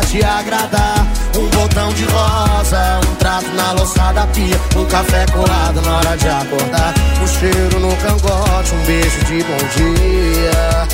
Te 0.08 0.24
agradar. 0.24 1.06
Um 1.38 1.48
botão 1.50 1.92
de 1.94 2.06
rosa, 2.06 3.00
um 3.10 3.16
trato 3.16 3.50
na 3.56 3.72
louça 3.74 4.14
da 4.14 4.28
pia, 4.28 4.60
um 4.78 4.86
café 4.86 5.26
colado 5.34 5.82
na 5.82 5.98
hora 5.98 6.16
de 6.16 6.28
acordar, 6.28 6.94
um 7.22 7.28
cheiro 7.28 7.80
no 7.80 7.96
cangote, 7.98 8.74
um 8.74 8.86
beijo 8.86 9.24
de 9.26 9.44
bom 9.44 9.58
dia. 9.76 10.88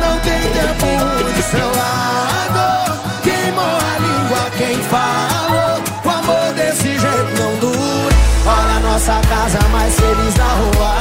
não 0.00 0.18
tem 0.20 0.40
tempo 0.52 1.20
seu 1.50 1.66
lado. 1.66 3.00
Queimou 3.22 3.64
a 3.64 3.98
língua 3.98 4.50
quem 4.56 4.76
falou. 4.84 5.82
O 6.04 6.08
amor 6.08 6.52
desse 6.54 6.98
jeito 6.98 7.32
não 7.38 7.56
dura. 7.56 8.14
Olha 8.46 8.76
a 8.76 8.80
nossa 8.80 9.20
casa 9.28 9.58
mais 9.70 9.94
feliz 9.94 10.34
da 10.34 10.44
rua. 10.44 10.94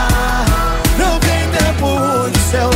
Não 0.98 1.20
tem 1.20 1.50
tempo 1.52 2.30
do 2.30 2.40
seu 2.52 2.70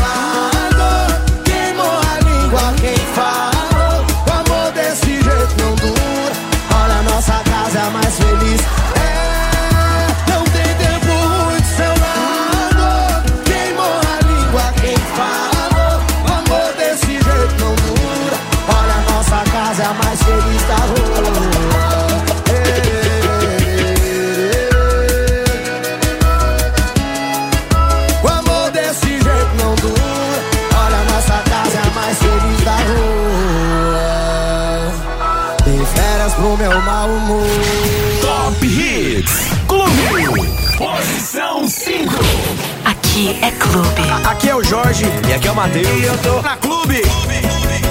Aqui 43.23 43.39
é 43.41 43.51
Clube. 43.51 44.01
Aqui 44.25 44.49
é 44.49 44.55
o 44.55 44.62
Jorge 44.62 45.05
e 45.29 45.33
aqui 45.33 45.47
é 45.47 45.51
o 45.51 45.55
Matheus. 45.55 45.88
E 45.88 46.03
eu 46.03 46.17
tô 46.17 46.41
na 46.41 46.57
Clube 46.57 47.01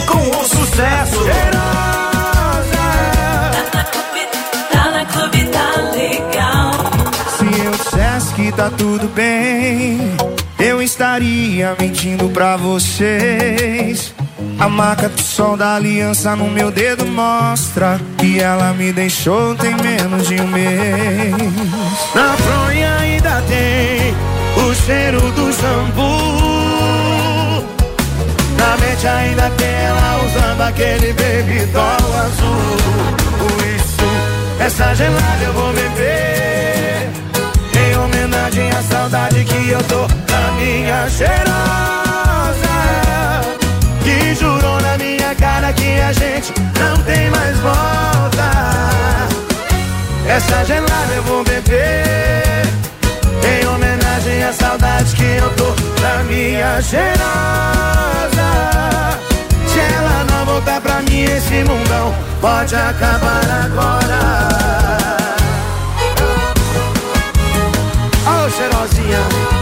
com 0.07 0.19
o 0.19 0.45
sucesso. 0.45 1.17
Tá 4.71 4.91
na 4.91 5.07
Clube, 5.07 5.47
tá 5.47 5.71
legal. 5.95 6.73
Se 7.39 7.47
eu 7.65 7.71
dissesse 7.71 8.35
que 8.35 8.53
tá 8.53 8.71
tudo 8.77 9.09
bem, 9.15 9.99
eu 10.59 10.83
estaria 10.83 11.75
mentindo 11.81 12.29
pra 12.29 12.59
vocês. 12.59 14.13
A 14.59 14.69
marca 14.69 15.09
do 15.09 15.23
som 15.23 15.57
da 15.57 15.77
aliança 15.77 16.37
no 16.37 16.51
meu 16.51 16.71
dedo 16.71 17.07
mostra 17.07 17.99
que 18.19 18.39
ela 18.39 18.75
me 18.75 18.93
deixou 18.93 19.55
tem 19.55 19.75
menos 19.77 20.29
de 20.29 20.39
um 20.43 20.47
mês. 20.49 21.33
Na 22.15 22.37
fronha 22.37 22.97
ainda 22.97 23.43
tem 23.49 24.32
o 24.63 24.75
cheiro 24.75 25.21
do 25.33 25.53
shampoo. 25.53 26.03
Na 28.57 28.77
mente 28.77 29.07
ainda 29.07 29.51
tem 29.51 29.69
ela 29.69 30.21
usando 30.25 30.61
aquele 30.61 31.13
baby 31.13 31.67
doll 31.73 32.21
azul. 32.27 32.77
Isso, 33.77 34.07
essa 34.61 34.95
gelada 34.95 35.45
eu 35.45 35.53
vou 35.53 35.73
beber. 35.73 37.11
Em 37.75 37.97
homenagem 37.97 38.71
à 38.71 38.83
saudade 38.83 39.45
que 39.45 39.71
eu 39.71 39.83
tô 39.85 40.07
da 40.07 40.53
minha 40.59 41.09
cheirosa. 41.11 42.73
Que 44.05 44.35
jurou 44.35 44.81
na 44.81 44.97
minha 44.99 45.35
cara 45.35 45.73
que 45.73 46.01
a 46.01 46.13
gente 46.13 46.53
não 46.79 46.97
tem 47.05 47.31
mais 47.31 47.59
volta. 47.59 48.51
Essa 50.29 50.65
gelada 50.65 51.13
eu 51.15 51.23
vou 51.25 51.45
beber. 51.45 52.52
Saudade 54.53 55.15
que 55.17 55.23
eu 55.23 55.51
tô 55.55 55.75
da 56.01 56.23
minha 56.25 56.81
cheirosa. 56.83 57.19
Se 59.67 59.79
ela 59.79 60.25
não 60.31 60.45
voltar 60.45 60.81
pra 60.81 61.03
mim, 61.03 61.23
esse 61.23 61.65
mundão 61.65 62.15
pode 62.41 62.75
acabar 62.75 63.43
agora. 63.65 64.21
Ô 68.27 68.51
cheirosinha. 68.51 69.62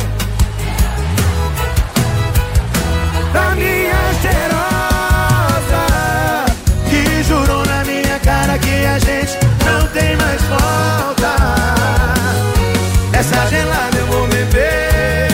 A 8.91 8.99
gente 8.99 9.37
não 9.65 9.87
tem 9.87 10.17
mais 10.17 10.41
volta. 10.43 11.35
Essa 13.13 13.47
gelada 13.47 13.97
eu 13.97 14.07
vou 14.07 14.27
beber. 14.27 15.29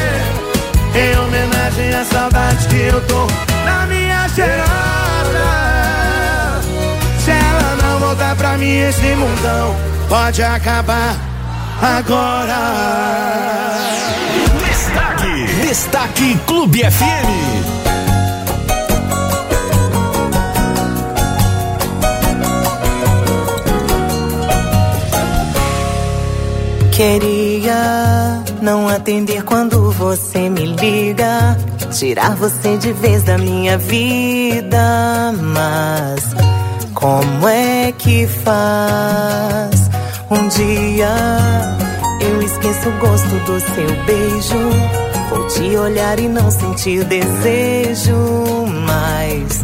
Em 0.93 1.17
homenagem 1.17 1.95
à 1.95 2.05
saudade 2.05 2.67
que 2.67 2.75
eu 2.75 3.01
tô 3.07 3.27
na 3.65 3.85
minha 3.87 4.29
cheirosa. 4.29 5.47
Se 7.23 7.31
ela 7.31 7.77
não 7.81 7.99
voltar 7.99 8.35
pra 8.35 8.57
mim, 8.57 8.79
esse 8.79 9.15
mundão 9.15 9.75
pode 10.07 10.43
acabar 10.43 11.15
agora. 11.81 12.57
Destaque, 14.67 15.45
Destaque 15.67 16.37
Clube 16.45 16.83
FM. 16.83 17.86
Queria 26.97 28.43
não 28.59 28.89
atender 28.89 29.43
quando 29.43 29.91
você 29.91 30.49
me 30.49 30.65
liga, 30.65 31.55
tirar 31.91 32.35
você 32.35 32.75
de 32.75 32.91
vez 32.91 33.21
da 33.21 33.37
minha 33.37 33.77
vida, 33.77 35.31
mas 35.53 36.23
como 36.95 37.47
é 37.47 37.93
que 37.95 38.25
faz? 38.25 39.91
Um 40.31 40.47
dia 40.47 41.07
eu 42.19 42.41
esqueço 42.41 42.89
o 42.89 42.97
gosto 42.97 43.35
do 43.45 43.59
seu 43.59 44.03
beijo, 44.07 44.57
vou 45.29 45.47
te 45.49 45.77
olhar 45.77 46.19
e 46.19 46.27
não 46.27 46.49
sentir 46.49 47.03
desejo, 47.03 48.15
mas 48.87 49.63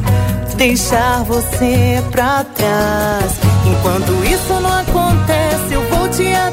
deixar 0.56 1.24
você 1.24 2.00
pra 2.12 2.44
trás. 2.44 3.40
Enquanto 3.66 4.12
isso 4.24 4.54
não 4.62 4.72
acontece, 4.72 5.74
eu 5.74 5.82
vou 5.90 6.08
te 6.10 6.28
atendendo, 6.28 6.53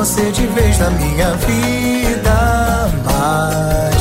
você 0.00 0.30
de 0.32 0.46
vez 0.46 0.78
da 0.78 0.88
minha 0.88 1.30
vida. 1.34 2.90
Mas 3.04 3.96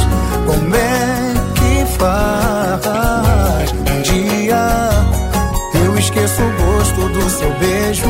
como 0.48 0.76
é 0.76 1.34
que 1.56 1.98
faz? 1.98 3.72
Um 3.74 4.02
dia 4.02 4.90
eu 5.84 6.00
esqueço 6.00 6.42
o 6.42 6.52
gosto 6.64 7.10
do 7.10 7.30
seu 7.30 7.52
beijo, 7.56 8.06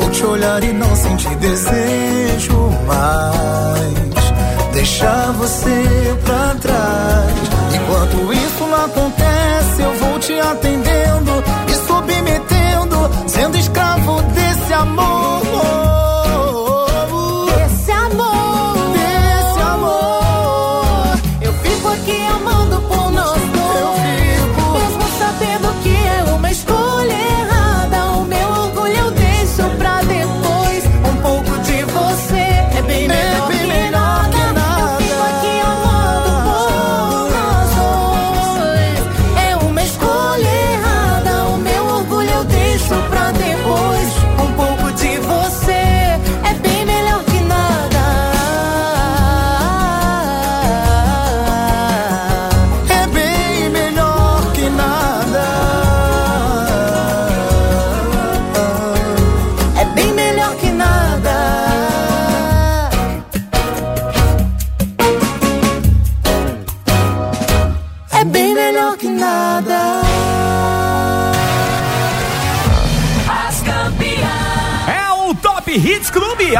vou 0.00 0.10
te 0.10 0.22
olhar 0.24 0.62
e 0.62 0.72
não 0.74 0.94
sentir 0.94 1.34
desejo 1.36 2.58
mais. 2.86 4.72
Deixar 4.74 5.32
você 5.32 6.14
pra 6.22 6.54
trás. 6.60 7.32
Enquanto 7.74 8.32
isso 8.34 8.66
não 8.66 8.84
acontece, 8.84 9.80
eu 9.80 9.94
vou 9.94 10.18
te 10.18 10.38
atendendo 10.38 10.81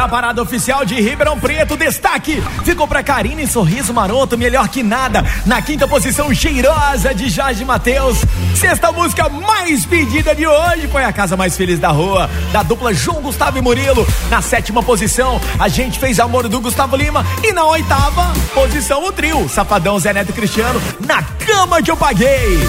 Clube, 0.03 0.05
a 0.05 0.07
parada 0.07 0.41
oficial 0.41 0.85
de 0.85 0.95
Ribeirão 0.95 1.39
Preto. 1.39 1.77
Destaque 1.77 2.43
ficou 2.63 2.87
pra 2.87 3.01
Karine 3.01 3.47
Sorriso 3.47 3.93
Maroto, 3.93 4.37
melhor 4.37 4.67
que 4.67 4.83
nada. 4.83 5.23
Na 5.45 5.61
quinta 5.61 5.87
posição, 5.87 6.33
Cheirosa 6.33 7.13
de 7.13 7.29
Jorge 7.29 7.63
Matheus. 7.63 8.17
Sexta 8.55 8.91
música 8.91 9.29
mais 9.29 9.85
pedida 9.85 10.35
de 10.35 10.45
hoje 10.45 10.87
foi 10.87 11.03
a 11.03 11.13
Casa 11.13 11.37
Mais 11.37 11.55
Feliz 11.55 11.79
da 11.79 11.89
Rua, 11.89 12.29
da 12.51 12.63
dupla 12.63 12.93
João 12.93 13.21
Gustavo 13.21 13.57
e 13.57 13.61
Murilo. 13.61 14.05
Na 14.29 14.41
sétima 14.41 14.83
posição, 14.83 15.39
a 15.59 15.67
gente 15.67 15.97
fez 15.99 16.19
Amor 16.19 16.47
do 16.47 16.59
Gustavo 16.59 16.95
Lima. 16.95 17.25
E 17.41 17.51
na 17.51 17.65
oitava 17.65 18.33
posição, 18.53 19.05
o 19.05 19.11
trio 19.11 19.47
Safadão 19.47 19.97
Zé 19.99 20.13
Neto 20.13 20.33
Cristiano. 20.33 20.81
Na 21.05 21.23
cama 21.23 21.81
que 21.81 21.91
eu 21.91 21.97
paguei. 21.97 22.59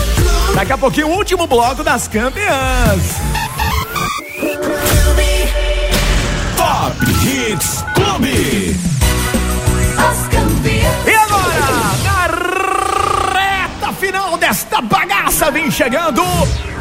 Daqui 0.54 0.72
a 0.72 0.78
pouquinho, 0.78 1.08
o 1.08 1.16
último 1.16 1.46
bloco 1.46 1.82
das 1.82 2.06
campeãs. 2.06 3.33
Hits 7.10 7.84
Clube. 7.94 8.80
As 9.98 10.28
campeãs. 10.28 11.06
E 11.06 11.14
agora, 11.14 11.66
na 12.04 13.32
reta 13.38 13.92
final 13.92 14.36
desta 14.38 14.80
bagaça, 14.80 15.50
vem 15.50 15.70
chegando 15.70 16.22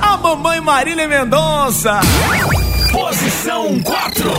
a 0.02 0.18
mamãe 0.18 0.62
Marília 0.62 1.08
Mendonça. 1.08 2.00
Posição 2.92 3.80
4. 3.82 4.32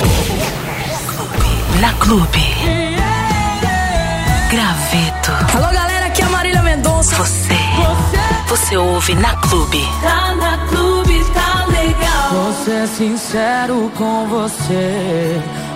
Na 1.80 1.92
Clube. 1.94 2.54
Graveto. 4.50 5.56
Alô, 5.56 5.72
galera, 5.72 6.06
aqui 6.06 6.22
é 6.22 6.24
a 6.24 6.28
Marília 6.28 6.62
Mendonça. 6.62 7.16
Você. 7.16 7.58
Você 8.48 8.76
ouve 8.76 9.14
na 9.16 9.34
Clube. 9.36 9.84
Tá 10.02 10.34
na 10.36 10.58
clube, 10.68 11.24
tá 11.32 11.66
legal. 11.66 12.30
Vou 12.30 12.52
ser 12.64 12.86
sincero 12.86 13.90
com 13.96 14.26
você. 14.28 15.42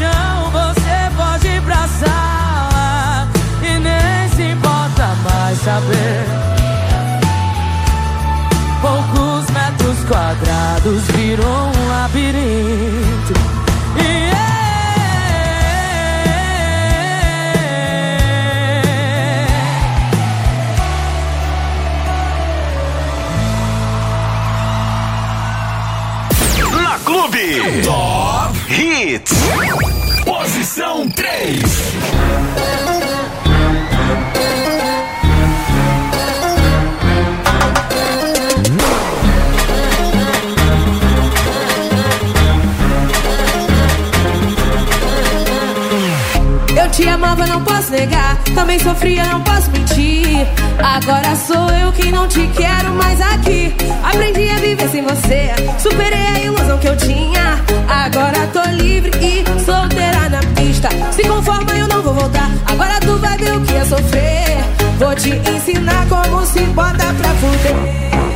Colchão, 0.00 0.50
você 0.50 1.10
pode 1.16 1.46
ir 1.48 1.62
pra 1.62 1.86
sala. 1.88 3.28
E 3.62 3.78
nem 3.78 4.28
se 4.34 4.42
importa 4.52 5.14
mais 5.22 5.58
saber. 5.58 6.24
Poucos 8.80 9.50
metros 9.50 9.98
quadrados 10.08 11.02
virou 11.14 11.70
um 11.76 11.88
labirinto. 11.88 13.34
E 13.96 14.30
Na 26.82 26.98
Clube. 27.04 27.82
Hits. 28.72 29.32
Posição 30.24 31.10
3. 31.10 31.60
Te 47.00 47.08
amava, 47.08 47.46
não 47.46 47.62
posso 47.64 47.90
negar. 47.92 48.36
Também 48.54 48.78
sofria, 48.78 49.24
não 49.24 49.40
posso 49.42 49.70
mentir. 49.70 50.46
Agora 50.78 51.34
sou 51.34 51.70
eu 51.70 51.92
quem 51.92 52.12
não 52.12 52.28
te 52.28 52.46
quero 52.48 52.90
mais 52.94 53.20
aqui. 53.20 53.74
Aprendi 54.02 54.50
a 54.50 54.56
viver 54.56 54.88
sem 54.88 55.02
você. 55.02 55.50
Superei 55.78 56.26
a 56.26 56.38
ilusão 56.40 56.78
que 56.78 56.88
eu 56.88 56.96
tinha. 56.96 57.58
Agora 57.88 58.46
tô 58.52 58.62
livre 58.70 59.10
e 59.18 59.44
solteira 59.64 60.28
na 60.28 60.40
pista. 60.54 60.88
Se 61.10 61.22
conforma, 61.26 61.72
eu 61.72 61.88
não 61.88 62.02
vou 62.02 62.12
voltar. 62.12 62.50
Agora 62.66 63.00
tu 63.00 63.16
vai 63.16 63.36
ver 63.38 63.56
o 63.56 63.60
que 63.62 63.74
é 63.74 63.84
sofrer. 63.84 64.58
Vou 64.98 65.14
te 65.14 65.30
ensinar 65.30 66.06
como 66.08 66.44
se 66.44 66.60
bota 66.60 67.14
pra 67.14 67.30
fuder. 67.40 68.29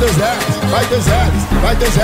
Dois 0.00 0.16
R's, 0.16 0.70
faz 0.70 0.88
dois 0.88 1.04
faz 1.60 1.78
dois. 1.78 1.94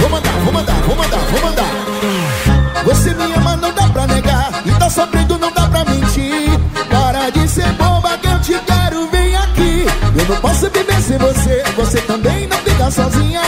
Vou 0.00 0.10
mandar, 0.10 0.32
vou 0.44 0.52
mandar, 0.52 0.74
vou 0.74 0.96
mandar, 0.96 1.18
vou 1.18 1.40
mandar. 1.42 2.84
Você 2.84 3.14
me 3.14 3.32
ama, 3.34 3.56
não 3.56 3.72
dá 3.72 3.88
pra 3.88 4.06
negar. 4.06 4.62
E 4.64 4.70
tá 4.72 4.90
sofrendo, 4.90 5.38
não 5.38 5.50
dá 5.50 5.66
pra 5.66 5.84
mentir. 5.86 6.50
Para 6.90 7.30
de 7.30 7.48
ser 7.48 7.72
boba 7.72 8.18
que 8.18 8.28
eu 8.28 8.40
te 8.40 8.54
quero, 8.66 9.08
vem 9.10 9.34
aqui. 9.36 9.86
Eu 10.18 10.24
não 10.26 10.36
posso 10.36 10.68
viver 10.70 11.00
sem 11.00 11.16
você, 11.16 11.62
você 11.76 12.00
também 12.02 12.46
não 12.46 12.58
fica 12.58 12.90
sozinha. 12.90 13.42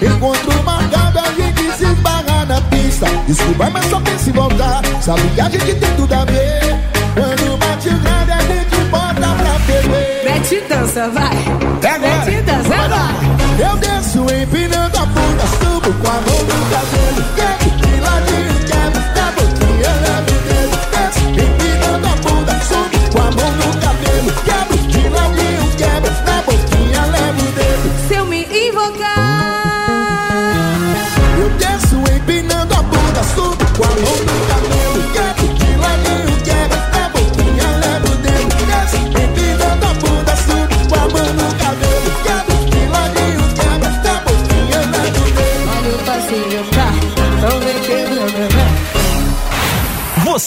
Encontro 0.00 0.62
marcado, 0.62 1.18
a 1.18 1.32
gente 1.32 1.76
se 1.76 1.84
esbarra 1.84 2.46
na 2.46 2.60
pista. 2.62 3.06
Desculpa, 3.26 3.68
mas 3.70 3.84
só 3.86 4.00
pensa 4.00 4.30
em 4.30 4.32
voltar. 4.32 4.82
Sabe 5.02 5.22
que 5.34 5.40
a 5.40 5.50
gente 5.50 5.74
tem 5.74 5.96
tudo 5.96 6.14
a 6.14 6.24
ver. 6.24 6.76
Quando 7.14 7.58
bate 7.58 7.88
o 7.88 7.98
grande, 7.98 8.32
a 8.32 8.40
gente 8.40 8.76
bota 8.90 9.14
pra 9.14 9.58
beber. 9.66 10.24
Mete 10.24 10.60
dança, 10.68 11.10
vai! 11.10 11.94
Agora. 11.94 12.24
Mete 12.24 12.42
dança, 12.42 12.88
vai! 12.88 13.23
Eu 13.58 13.76
desço 13.76 14.20
empinando 14.34 14.98
a 14.98 15.06
bunda, 15.06 15.44
subo 15.60 15.92
com 16.00 16.08
a 16.08 16.14
mão 16.14 16.42
no 16.42 16.70
cabelo. 16.70 17.73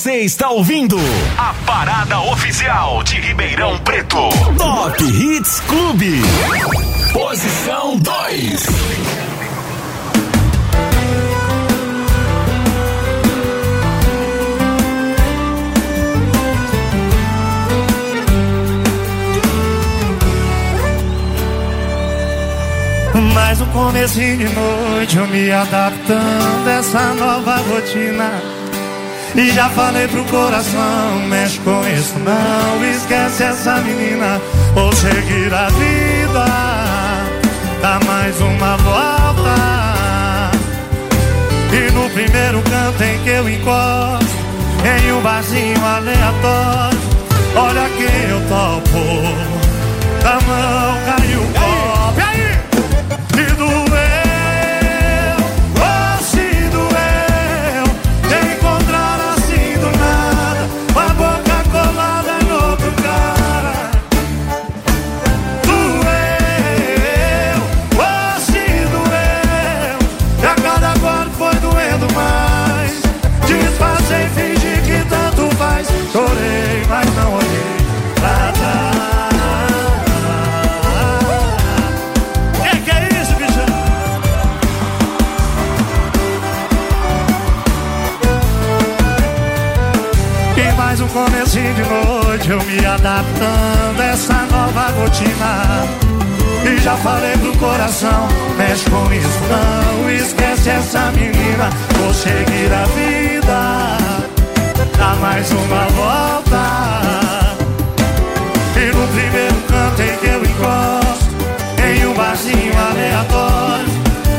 Você 0.07 0.21
está 0.21 0.49
ouvindo 0.51 0.97
a 1.37 1.53
parada 1.65 2.21
oficial 2.21 3.03
de 3.03 3.19
Ribeirão 3.19 3.77
Preto. 3.79 4.29
Top 4.57 5.03
Hits 5.03 5.59
Clube. 5.67 6.21
Posição 7.11 7.97
2. 7.97 8.65
Mais 23.33 23.59
um 23.59 23.65
comecinho 23.73 24.37
de 24.37 24.55
noite, 24.55 25.17
eu 25.17 25.27
me 25.27 25.51
adaptando 25.51 26.65
a 26.65 26.71
essa 26.71 27.13
nova 27.13 27.57
rotina. 27.57 28.46
E 29.37 29.51
já 29.51 29.69
falei 29.69 30.07
pro 30.07 30.25
coração, 30.25 31.19
mexe 31.27 31.59
com 31.59 31.87
isso 31.87 32.17
não, 32.17 32.83
esquece 32.83 33.43
essa 33.43 33.75
menina, 33.81 34.41
ou 34.75 34.91
seguir 34.93 35.53
a 35.53 35.69
vida, 35.69 36.45
dá 37.79 37.99
mais 38.07 38.35
uma 38.41 38.75
volta. 38.77 40.51
E 41.71 41.91
no 41.91 42.09
primeiro 42.09 42.63
canto 42.63 43.03
em 43.03 43.19
que 43.19 43.29
eu 43.29 43.47
encosto, 43.47 44.25
em 44.83 45.11
um 45.13 45.21
barzinho 45.21 45.85
aleatório, 45.85 46.99
olha 47.55 47.89
quem 47.95 48.29
eu 48.31 48.41
topo, 48.49 48.97
da 50.23 50.39
mão 50.47 50.97
caiu 51.05 51.43
o 51.43 51.76
Comecinho 91.17 91.73
de 91.73 91.81
noite 91.81 92.51
Eu 92.51 92.61
me 92.61 92.85
adaptando 92.85 93.99
a 93.99 94.05
essa 94.05 94.33
nova 94.51 94.91
rotina. 94.99 95.87
E 96.63 96.77
já 96.79 96.95
falei 96.97 97.35
pro 97.37 97.57
coração 97.57 98.27
Mexe 98.55 98.87
com 98.87 99.11
isso 99.11 99.39
não 99.49 100.11
Esquece 100.11 100.69
essa 100.69 101.11
menina 101.13 101.71
Vou 101.97 102.13
seguir 102.13 102.71
a 102.71 102.85
vida. 102.93 103.97
Dá 104.95 105.15
mais 105.19 105.51
uma 105.51 105.87
volta. 105.95 106.63
E 108.75 108.95
no 108.95 109.07
primeiro 109.07 109.55
canto 109.67 110.01
em 110.03 110.17
que 110.17 110.27
eu 110.27 110.43
encosto 110.43 111.35
Em 111.83 112.05
um 112.05 112.13
barzinho 112.13 112.73
aleatório 112.91 113.87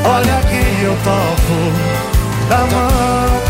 Olha 0.04 0.40
que 0.46 0.84
eu 0.84 0.96
topo 1.02 2.48
Da 2.48 2.58
mão 2.58 3.47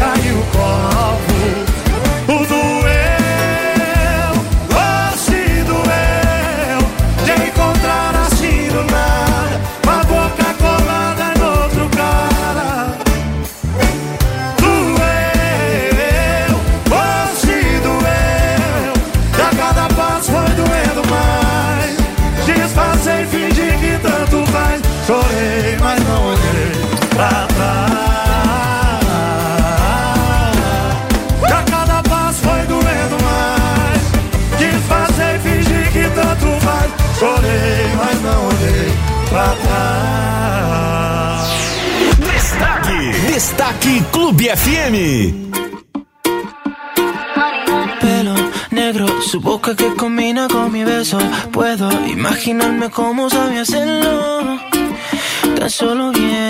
imaginarme 52.49 52.89
cómo 52.91 53.29
sabe 53.29 53.59
hacerlo. 53.59 54.59
Tan 55.59 55.71
solo 55.71 56.13
viendo, 56.13 56.48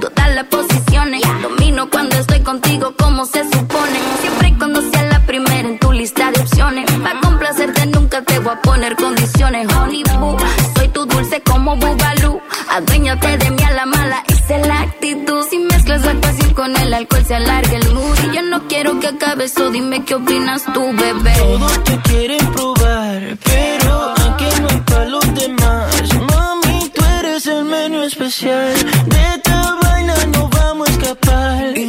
todas 0.00 0.34
las 0.34 0.44
posiciones. 0.44 1.22
Domino 1.42 1.88
cuando 1.90 2.16
estoy 2.16 2.40
contigo 2.40 2.94
como 2.98 3.24
se 3.24 3.42
supone. 3.44 3.98
Siempre 4.20 4.48
y 4.48 4.52
cuando 4.54 4.82
sea 4.90 5.02
la 5.04 5.20
primera 5.26 5.68
en 5.68 5.78
tu 5.78 5.92
lista 5.92 6.30
de 6.30 6.40
opciones. 6.40 6.90
Para 6.90 7.20
complacerte 7.20 7.86
nunca 7.86 8.22
te 8.22 8.38
voy 8.40 8.52
a 8.52 8.60
poner 8.60 8.96
condiciones. 8.96 9.66
Honey 9.74 10.02
boo, 10.18 10.36
soy 10.76 10.88
tu 10.88 11.06
dulce 11.06 11.42
como 11.42 11.76
Bubalú. 11.76 12.40
Aduéñate 12.70 13.38
de 13.38 13.50
mí 13.50 13.62
a 13.62 13.70
la 13.70 13.86
mala, 13.86 14.22
esa 14.26 14.56
es 14.56 14.66
la 14.66 14.80
actitud. 14.82 15.46
Si 15.48 15.58
mezclas 15.58 16.04
la 16.04 16.14
pasión 16.20 16.52
con 16.54 16.76
el 16.76 16.92
alcohol 16.94 17.24
se 17.24 17.34
alarga 17.34 17.76
el 17.76 17.94
mood. 17.94 18.18
Y 18.24 18.36
yo 18.36 18.42
no 18.42 18.66
quiero 18.68 19.00
que 19.00 19.08
acabe 19.08 19.44
eso, 19.44 19.70
dime 19.70 20.04
qué 20.04 20.14
opinas 20.14 20.64
tú, 20.74 20.92
bebé. 20.92 21.34
Todos 21.38 21.84
te 21.84 21.98
quieren 22.00 22.46
probar, 22.52 23.38
pero 23.44 24.14
aquí 24.28 24.46
no 24.60 24.84
para 24.84 25.04
los 25.06 25.34
demás. 25.34 26.14
Mami, 26.30 26.90
tú 26.94 27.04
eres 27.20 27.46
el 27.46 27.64
menú 27.64 28.02
especial. 28.02 28.74
De 29.06 29.43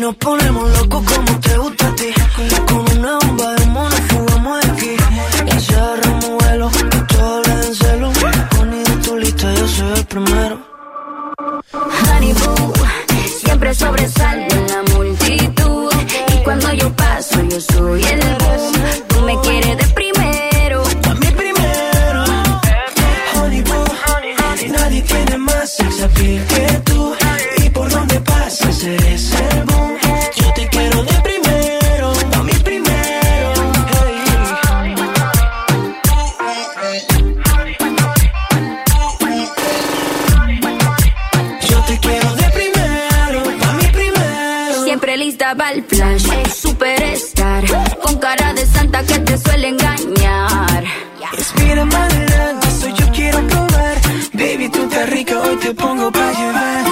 nos 0.05 0.15
ponemos 0.17 0.69
locos 0.77 1.03
como 1.03 1.39
te 1.39 1.57
gusta 1.57 1.87
a 1.87 1.95
ti. 1.95 2.13
Con 2.67 2.97
una 2.97 3.17
bomba 3.21 3.55
de 3.55 3.65
mono 3.65 3.95
fugamos 4.09 4.61
de 4.61 4.71
aquí. 4.71 4.95
Y 5.47 5.59
cerramos 5.59 6.29
vuelo, 6.39 6.69
tú 7.07 7.17
hablas 7.19 7.65
en 7.65 7.75
celo. 7.75 8.11
Poni 8.51 8.83
de 8.83 8.95
tu 9.03 9.17
lista, 9.17 9.53
yo 9.55 9.67
soy 9.67 9.93
el 9.97 10.05
primero. 10.05 10.59
Honey 11.73 12.33
boo, 12.33 12.73
siempre 13.39 13.73
sobresalgo 13.73 14.55
en 14.55 14.67
la 14.67 14.93
multitud. 14.93 15.91
Y 16.33 16.43
cuando 16.43 16.71
yo 16.73 16.95
paso, 16.95 17.41
yo 17.49 17.59
soy 17.59 18.03
el 18.03 18.24
te 55.65 55.73
pongo 55.73 56.11
pa' 56.11 56.31
llevar. 56.31 56.84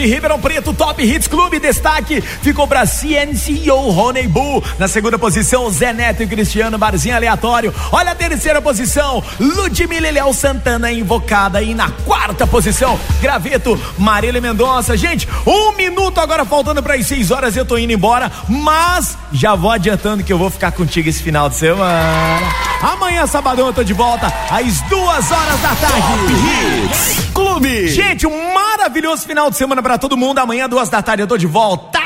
De 0.00 0.06
Ribeirão 0.06 0.40
Preto, 0.40 0.72
Top 0.72 1.02
Hits 1.02 1.28
Clube. 1.28 1.58
Destaque 1.58 2.22
ficou 2.22 2.66
para 2.66 2.86
CNCO 2.86 3.90
Honey 3.90 4.26
Boo. 4.26 4.64
Na 4.78 4.88
segunda 4.88 5.18
posição, 5.18 5.70
Zé 5.70 5.92
Neto 5.92 6.22
e 6.22 6.26
Cristiano 6.26 6.78
Barzinho 6.78 7.14
Aleatório. 7.14 7.74
Olha 7.92 8.12
a 8.12 8.14
terceira 8.14 8.62
posição, 8.62 9.22
Ludmilla 9.38 10.08
e 10.08 10.12
Léo 10.12 10.32
Santana 10.32 10.90
invocada. 10.90 11.60
E 11.60 11.74
na 11.74 11.90
quarta 11.90 12.46
posição, 12.46 12.98
Graveto, 13.20 13.78
Marília 13.98 14.40
Mendonça. 14.40 14.96
Gente, 14.96 15.28
um 15.46 15.72
minuto 15.72 16.18
agora 16.18 16.46
faltando 16.46 16.82
para 16.82 16.94
as 16.94 17.06
seis 17.06 17.30
horas. 17.30 17.54
Eu 17.54 17.66
tô 17.66 17.76
indo 17.76 17.92
embora, 17.92 18.32
mas 18.48 19.18
já 19.32 19.54
vou 19.54 19.70
adiantando 19.70 20.24
que 20.24 20.32
eu 20.32 20.38
vou 20.38 20.48
ficar 20.48 20.72
contigo 20.72 21.10
esse 21.10 21.22
final 21.22 21.50
de 21.50 21.56
semana. 21.56 22.48
Amanhã, 22.80 23.26
sabadão, 23.26 23.66
eu 23.66 23.72
tô 23.74 23.84
de 23.84 23.92
volta 23.92 24.32
às 24.50 24.80
duas 24.88 25.30
horas 25.30 25.60
da 25.60 25.74
tarde. 25.74 26.84
Hits 26.86 27.30
Clube. 27.34 27.88
Gente, 27.88 28.26
um 28.26 28.54
maravilhoso 28.80 29.26
final 29.26 29.50
de 29.50 29.56
semana 29.58 29.82
pra 29.82 29.98
todo 29.98 30.16
mundo. 30.16 30.38
Amanhã, 30.38 30.66
duas 30.66 30.88
da 30.88 31.02
tarde, 31.02 31.22
eu 31.22 31.26
tô 31.26 31.36
de 31.36 31.46
volta. 31.46 31.98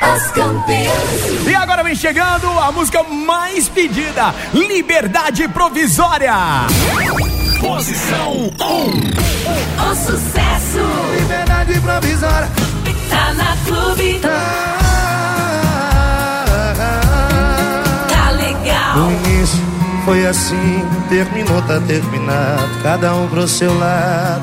As 0.00 0.30
campeãs. 0.30 1.46
E 1.48 1.54
agora 1.54 1.82
vem 1.82 1.96
chegando 1.96 2.48
a 2.60 2.70
música 2.70 3.02
mais 3.02 3.68
pedida: 3.68 4.32
Liberdade 4.52 5.48
Provisória. 5.48 6.32
Posição 7.60 8.32
1. 8.32 8.50
O 9.90 9.94
sucesso 9.96 10.78
Liberdade 11.18 11.80
provisória. 11.80 12.48
tá 13.10 13.34
na 13.34 13.56
clube. 13.66 14.20
Tá 18.08 18.30
legal. 18.30 18.96
No 18.96 19.10
início 19.10 19.58
foi 20.04 20.26
assim, 20.26 20.86
terminou, 21.08 21.60
tá 21.62 21.80
terminado. 21.80 22.68
Cada 22.82 23.14
um 23.14 23.26
pro 23.28 23.48
seu 23.48 23.76
lado, 23.78 24.42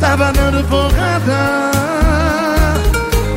tava 0.00 0.32
dando 0.32 0.66
porrada. 0.68 1.70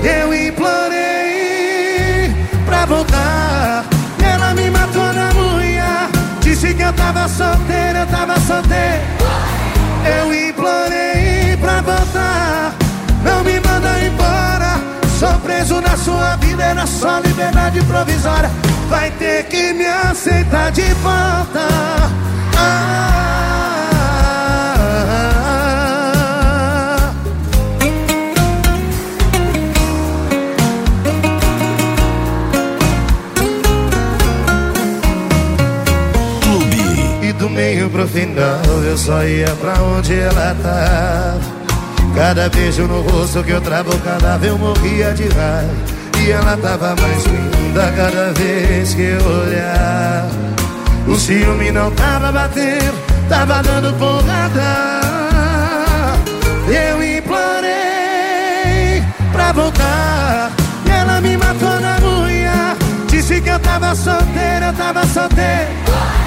Eu 0.03 0.33
implorei 0.33 2.33
pra 2.65 2.85
voltar. 2.85 3.85
Ela 4.23 4.53
me 4.53 4.69
matou 4.69 5.13
na 5.13 5.29
unha. 5.33 6.09
Disse 6.41 6.73
que 6.73 6.81
eu 6.81 6.93
tava 6.93 7.27
solteiro, 7.27 7.99
eu 7.99 8.07
tava 8.07 8.39
solteiro. 8.39 9.03
Eu 10.05 10.33
implorei 10.49 11.57
pra 11.59 11.81
voltar. 11.81 12.73
Não 13.23 13.43
me 13.43 13.59
manda 13.59 13.99
embora. 14.05 14.79
Sou 15.19 15.33
preso 15.39 15.81
na 15.81 15.97
sua 15.97 16.35
vida, 16.37 16.63
era 16.63 16.85
só 16.85 17.19
liberdade 17.19 17.83
provisória. 17.85 18.49
Vai 18.89 19.11
ter 19.11 19.43
que 19.45 19.73
me 19.73 19.85
aceitar 19.85 20.71
de 20.71 20.83
volta. 21.01 21.67
Ah, 22.55 23.46
Meio 37.67 37.89
pro 37.89 38.07
final 38.07 38.61
eu 38.85 38.97
só 38.97 39.21
ia 39.25 39.49
pra 39.59 39.73
onde 39.83 40.17
ela 40.17 40.55
tava. 40.63 41.37
Cada 42.15 42.47
beijo 42.47 42.83
no 42.83 43.01
rosto 43.01 43.43
que 43.43 43.51
eu 43.51 43.59
travo 43.59 43.93
o 43.93 43.99
cadáver 43.99 44.51
eu 44.51 44.57
morria 44.57 45.11
de 45.11 45.27
raiva. 45.27 45.73
E 46.17 46.31
ela 46.31 46.55
tava 46.55 46.95
mais 46.95 47.25
linda 47.25 47.91
cada 47.97 48.31
vez 48.39 48.93
que 48.93 49.01
eu 49.01 49.19
olhava. 49.19 50.29
O 51.09 51.15
ciúme 51.17 51.69
não 51.69 51.91
tava 51.91 52.31
batendo, 52.31 53.27
tava 53.27 53.61
dando 53.61 53.93
porrada. 53.99 55.01
Eu 56.69 57.17
implorei 57.17 59.03
pra 59.33 59.51
voltar. 59.51 60.53
E 60.85 60.89
ela 60.89 61.19
me 61.19 61.35
matou 61.35 61.81
na 61.81 61.97
unha. 62.01 62.77
Disse 63.09 63.41
que 63.41 63.49
eu 63.49 63.59
tava 63.59 63.93
solteiro, 63.93 64.67
eu 64.67 64.73
tava 64.73 65.05
solteiro. 65.05 66.26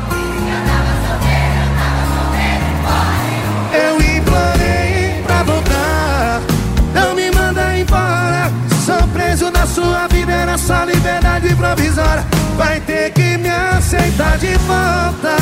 sua 9.73 10.07
vida 10.07 10.31
é 10.33 10.41
era 10.41 10.57
só 10.57 10.83
liberdade 10.83 11.55
provisória. 11.55 12.25
Vai 12.57 12.79
ter 12.81 13.11
que 13.13 13.37
me 13.37 13.49
aceitar 13.49 14.37
de 14.37 14.53
volta. 14.57 15.35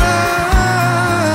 Ah, 0.00 1.34